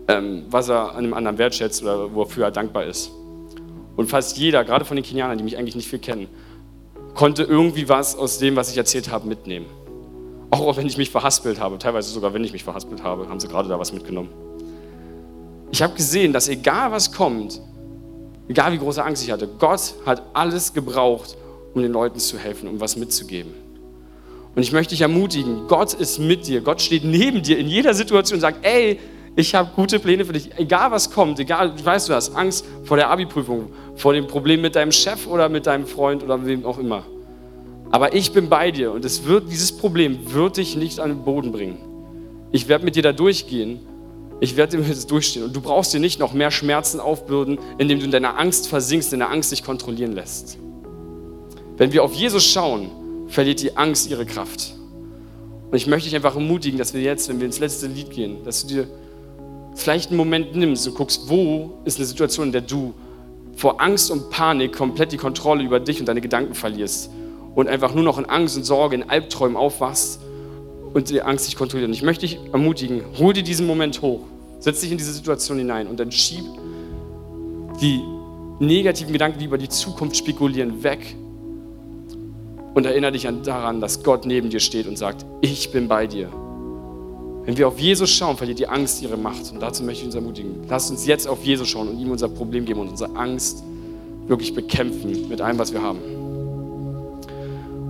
ähm, 0.08 0.44
was 0.48 0.68
er 0.68 0.92
an 0.92 1.04
einem 1.04 1.14
anderen 1.14 1.36
wertschätzt 1.36 1.82
oder 1.82 2.14
wofür 2.14 2.44
er 2.44 2.50
dankbar 2.50 2.84
ist. 2.84 3.10
Und 3.96 4.08
fast 4.08 4.38
jeder, 4.38 4.64
gerade 4.64 4.84
von 4.84 4.96
den 4.96 5.04
Kenianern, 5.04 5.36
die 5.36 5.44
mich 5.44 5.58
eigentlich 5.58 5.76
nicht 5.76 5.88
viel 5.88 5.98
kennen, 5.98 6.28
konnte 7.14 7.42
irgendwie 7.42 7.88
was 7.88 8.16
aus 8.16 8.38
dem, 8.38 8.56
was 8.56 8.70
ich 8.70 8.78
erzählt 8.78 9.10
habe, 9.10 9.26
mitnehmen. 9.26 9.66
Auch 10.50 10.76
wenn 10.76 10.86
ich 10.86 10.96
mich 10.96 11.10
verhaspelt 11.10 11.60
habe, 11.60 11.78
teilweise 11.78 12.10
sogar 12.10 12.32
wenn 12.32 12.44
ich 12.44 12.52
mich 12.52 12.64
verhaspelt 12.64 13.02
habe, 13.02 13.28
haben 13.28 13.40
sie 13.40 13.48
gerade 13.48 13.68
da 13.68 13.78
was 13.78 13.92
mitgenommen. 13.92 14.30
Ich 15.70 15.82
habe 15.82 15.94
gesehen, 15.94 16.32
dass 16.32 16.48
egal 16.48 16.90
was 16.92 17.12
kommt, 17.12 17.60
egal 18.48 18.72
wie 18.72 18.78
große 18.78 19.04
Angst 19.04 19.22
ich 19.22 19.30
hatte, 19.30 19.48
Gott 19.58 19.94
hat 20.06 20.22
alles 20.32 20.72
gebraucht, 20.72 21.36
um 21.74 21.82
den 21.82 21.92
Leuten 21.92 22.18
zu 22.18 22.38
helfen, 22.38 22.68
um 22.68 22.80
was 22.80 22.96
mitzugeben. 22.96 23.52
Und 24.54 24.62
ich 24.62 24.72
möchte 24.72 24.90
dich 24.90 25.02
ermutigen, 25.02 25.68
Gott 25.68 25.94
ist 25.94 26.18
mit 26.18 26.46
dir, 26.46 26.62
Gott 26.62 26.80
steht 26.80 27.04
neben 27.04 27.42
dir 27.42 27.58
in 27.58 27.68
jeder 27.68 27.94
Situation 27.94 28.36
und 28.36 28.40
sagt, 28.40 28.64
ey, 28.64 28.98
ich 29.36 29.54
habe 29.54 29.70
gute 29.76 30.00
Pläne 30.00 30.24
für 30.24 30.32
dich, 30.32 30.50
egal 30.56 30.90
was 30.90 31.10
kommt, 31.10 31.38
egal, 31.38 31.72
ich 31.76 31.84
weiß, 31.84 32.06
du 32.06 32.14
hast 32.14 32.34
Angst 32.34 32.64
vor 32.82 32.96
der 32.96 33.08
Abi-Prüfung, 33.10 33.68
vor 33.94 34.14
dem 34.14 34.26
Problem 34.26 34.62
mit 34.62 34.74
deinem 34.74 34.90
Chef 34.90 35.28
oder 35.28 35.48
mit 35.48 35.66
deinem 35.66 35.86
Freund 35.86 36.24
oder 36.24 36.44
wem 36.44 36.64
auch 36.64 36.78
immer. 36.78 37.04
Aber 37.90 38.14
ich 38.14 38.32
bin 38.32 38.48
bei 38.48 38.70
dir 38.70 38.90
und 38.92 39.04
es 39.04 39.24
wird, 39.24 39.50
dieses 39.50 39.70
Problem 39.70 40.32
wird 40.32 40.56
dich 40.56 40.76
nicht 40.76 40.98
an 40.98 41.10
den 41.10 41.24
Boden 41.24 41.52
bringen. 41.52 41.78
Ich 42.50 42.66
werde 42.66 42.84
mit 42.84 42.96
dir 42.96 43.02
da 43.02 43.12
durchgehen 43.12 43.78
ich 44.40 44.56
werde 44.56 44.76
dem 44.76 44.86
jetzt 44.86 45.10
durchstehen. 45.10 45.44
Und 45.44 45.54
du 45.54 45.60
brauchst 45.60 45.92
dir 45.92 46.00
nicht 46.00 46.20
noch 46.20 46.32
mehr 46.32 46.50
Schmerzen 46.50 47.00
aufbürden, 47.00 47.58
indem 47.78 47.98
du 47.98 48.04
in 48.04 48.10
deiner 48.10 48.38
Angst 48.38 48.68
versinkst, 48.68 49.12
in 49.12 49.18
der 49.18 49.30
Angst 49.30 49.50
dich 49.50 49.64
kontrollieren 49.64 50.12
lässt. 50.12 50.58
Wenn 51.76 51.92
wir 51.92 52.04
auf 52.04 52.14
Jesus 52.14 52.44
schauen, 52.44 52.90
verliert 53.28 53.60
die 53.60 53.76
Angst 53.76 54.10
ihre 54.10 54.26
Kraft. 54.26 54.74
Und 55.70 55.76
ich 55.76 55.86
möchte 55.86 56.08
dich 56.08 56.16
einfach 56.16 56.34
ermutigen, 56.34 56.78
dass 56.78 56.94
wir 56.94 57.02
jetzt, 57.02 57.28
wenn 57.28 57.40
wir 57.40 57.46
ins 57.46 57.58
letzte 57.58 57.88
Lied 57.88 58.10
gehen, 58.10 58.42
dass 58.44 58.66
du 58.66 58.74
dir 58.74 58.86
vielleicht 59.74 60.08
einen 60.08 60.16
Moment 60.16 60.56
nimmst 60.56 60.86
und 60.86 60.94
guckst, 60.94 61.28
wo 61.28 61.78
ist 61.84 61.98
eine 61.98 62.06
Situation, 62.06 62.46
in 62.46 62.52
der 62.52 62.62
du 62.62 62.94
vor 63.54 63.80
Angst 63.80 64.10
und 64.10 64.30
Panik 64.30 64.72
komplett 64.72 65.12
die 65.12 65.16
Kontrolle 65.16 65.64
über 65.64 65.80
dich 65.80 66.00
und 66.00 66.06
deine 66.06 66.20
Gedanken 66.20 66.54
verlierst 66.54 67.10
und 67.54 67.68
einfach 67.68 67.92
nur 67.92 68.04
noch 68.04 68.18
in 68.18 68.24
Angst 68.24 68.56
und 68.56 68.64
Sorge, 68.64 68.94
in 68.94 69.10
Albträumen 69.10 69.56
aufwachst 69.56 70.20
und 70.94 71.10
die 71.10 71.22
Angst 71.22 71.46
dich 71.46 71.56
kontrolliert. 71.56 71.88
Und 71.88 71.94
ich 71.94 72.02
möchte 72.02 72.26
dich 72.26 72.38
ermutigen, 72.52 73.02
hol 73.18 73.32
dir 73.32 73.42
diesen 73.42 73.66
Moment 73.66 74.02
hoch, 74.02 74.20
setz 74.60 74.80
dich 74.80 74.90
in 74.90 74.98
diese 74.98 75.12
Situation 75.12 75.58
hinein 75.58 75.86
und 75.86 75.98
dann 76.00 76.12
schieb 76.12 76.44
die 77.80 78.02
negativen 78.58 79.12
Gedanken, 79.12 79.38
die 79.38 79.44
über 79.44 79.58
die 79.58 79.68
Zukunft 79.68 80.16
spekulieren, 80.16 80.82
weg 80.82 81.14
und 82.74 82.86
erinnere 82.86 83.12
dich 83.12 83.28
daran, 83.44 83.80
dass 83.80 84.02
Gott 84.02 84.26
neben 84.26 84.50
dir 84.50 84.60
steht 84.60 84.86
und 84.86 84.96
sagt, 84.96 85.24
ich 85.40 85.70
bin 85.70 85.88
bei 85.88 86.06
dir. 86.06 86.28
Wenn 87.44 87.56
wir 87.56 87.66
auf 87.66 87.78
Jesus 87.78 88.10
schauen, 88.10 88.36
verliert 88.36 88.58
die 88.58 88.68
Angst 88.68 89.00
ihre 89.02 89.16
Macht. 89.16 89.52
Und 89.52 89.60
dazu 89.60 89.82
möchte 89.82 90.00
ich 90.00 90.06
uns 90.06 90.14
ermutigen. 90.14 90.56
Lass 90.68 90.90
uns 90.90 91.06
jetzt 91.06 91.26
auf 91.26 91.42
Jesus 91.44 91.66
schauen 91.66 91.88
und 91.88 91.98
ihm 91.98 92.10
unser 92.10 92.28
Problem 92.28 92.66
geben 92.66 92.80
und 92.80 92.90
unsere 92.90 93.16
Angst 93.16 93.64
wirklich 94.26 94.54
bekämpfen 94.54 95.28
mit 95.28 95.40
allem, 95.40 95.58
was 95.58 95.72
wir 95.72 95.80
haben. 95.80 95.98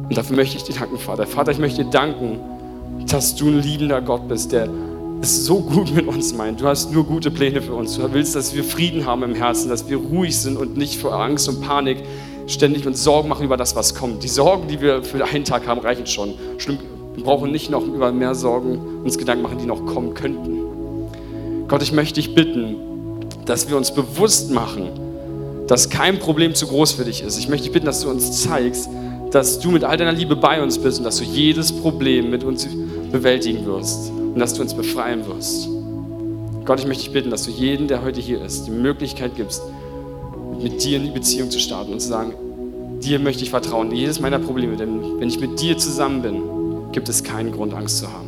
Und 0.09 0.17
dafür 0.17 0.37
möchte 0.37 0.57
ich 0.57 0.63
dir 0.63 0.75
danken, 0.75 0.97
Vater. 0.97 1.27
Vater, 1.27 1.51
ich 1.51 1.59
möchte 1.59 1.85
dir 1.85 1.91
danken, 1.91 2.39
dass 3.07 3.35
du 3.35 3.49
ein 3.49 3.63
liebender 3.63 4.01
Gott 4.01 4.29
bist, 4.29 4.53
der 4.53 4.69
es 5.21 5.45
so 5.45 5.61
gut 5.61 5.95
mit 5.95 6.07
uns 6.07 6.35
meint. 6.35 6.61
Du 6.61 6.67
hast 6.67 6.93
nur 6.93 7.05
gute 7.05 7.31
Pläne 7.31 7.61
für 7.61 7.75
uns. 7.75 7.97
Du 7.97 8.13
willst, 8.13 8.37
dass 8.37 8.55
wir 8.55 8.63
Frieden 8.63 9.07
haben 9.07 9.23
im 9.23 9.35
Herzen, 9.35 9.69
dass 9.69 9.89
wir 9.89 9.97
ruhig 9.97 10.37
sind 10.37 10.57
und 10.57 10.77
nicht 10.77 11.01
vor 11.01 11.13
Angst 11.13 11.49
und 11.49 11.61
Panik 11.61 11.99
ständig 12.47 12.87
uns 12.87 13.03
Sorgen 13.03 13.29
machen 13.29 13.45
über 13.45 13.57
das, 13.57 13.77
was 13.77 13.95
kommt. 13.95 14.23
Die 14.23 14.29
Sorgen, 14.29 14.69
die 14.69 14.81
wir 14.81 15.03
für 15.03 15.25
einen 15.25 15.45
Tag 15.45 15.67
haben, 15.67 15.81
reichen 15.81 16.07
schon. 16.07 16.35
wir 17.15 17.25
brauchen 17.25 17.51
nicht 17.51 17.71
noch 17.71 17.87
über 17.87 18.13
mehr 18.13 18.35
Sorgen 18.35 18.79
uns 19.05 19.19
Gedanken 19.19 19.43
machen, 19.43 19.59
die 19.59 19.67
noch 19.67 19.85
kommen 19.87 20.15
könnten. 20.15 20.59
Gott, 21.67 21.83
ich 21.83 21.93
möchte 21.93 22.15
dich 22.15 22.35
bitten, 22.35 22.77
dass 23.45 23.69
wir 23.69 23.77
uns 23.77 23.93
bewusst 23.93 24.51
machen, 24.51 24.89
dass 25.67 25.91
kein 25.91 26.19
Problem 26.19 26.55
zu 26.55 26.67
groß 26.67 26.93
für 26.93 27.05
dich 27.05 27.23
ist. 27.23 27.39
Ich 27.39 27.49
möchte 27.49 27.65
dich 27.65 27.73
bitten, 27.73 27.87
dass 27.87 28.01
du 28.01 28.09
uns 28.09 28.43
zeigst, 28.43 28.89
dass 29.31 29.59
du 29.59 29.71
mit 29.71 29.85
all 29.85 29.97
deiner 29.97 30.13
Liebe 30.13 30.37
bei 30.37 30.63
uns 30.63 30.79
bist 30.79 30.99
und 30.99 31.05
dass 31.05 31.19
du 31.19 31.25
jedes 31.25 31.73
Problem 31.73 32.31
mit 32.31 32.45
uns 32.45 32.67
bewältigen 33.11 33.65
wirst 33.67 34.11
und 34.11 34.39
dass 34.39 34.55
du 34.55 34.63
uns 34.63 34.75
befreien 34.75 35.27
wirst. 35.27 35.69
Gott, 36.65 36.81
ich 36.81 36.87
möchte 36.87 37.05
dich 37.05 37.13
bitten, 37.13 37.31
dass 37.31 37.45
du 37.45 37.51
jeden, 37.51 37.89
der 37.89 38.03
heute 38.03 38.21
hier 38.21 38.43
ist, 38.43 38.67
die 38.67 38.71
Möglichkeit 38.71 39.37
gibst, 39.37 39.63
mit 40.61 40.85
dir 40.85 40.99
in 40.99 41.05
die 41.05 41.11
Beziehung 41.11 41.51
zu 41.51 41.59
starten 41.59 41.93
und 41.93 42.01
zu 42.01 42.09
sagen, 42.09 42.35
dir 43.01 43.19
möchte 43.19 43.43
ich 43.43 43.51
vertrauen, 43.51 43.91
jedes 43.93 44.21
meiner 44.21 44.39
Probleme, 44.39 44.77
denn 44.77 45.21
wenn 45.21 45.29
ich 45.29 45.41
mit 45.41 45.61
dir 45.61 45.79
zusammen 45.79 46.23
bin, 46.23 46.43
gibt 46.93 47.09
es 47.09 47.23
keinen 47.23 47.53
Grund, 47.53 47.75
Angst 47.75 47.99
zu 47.99 48.13
haben. 48.13 48.28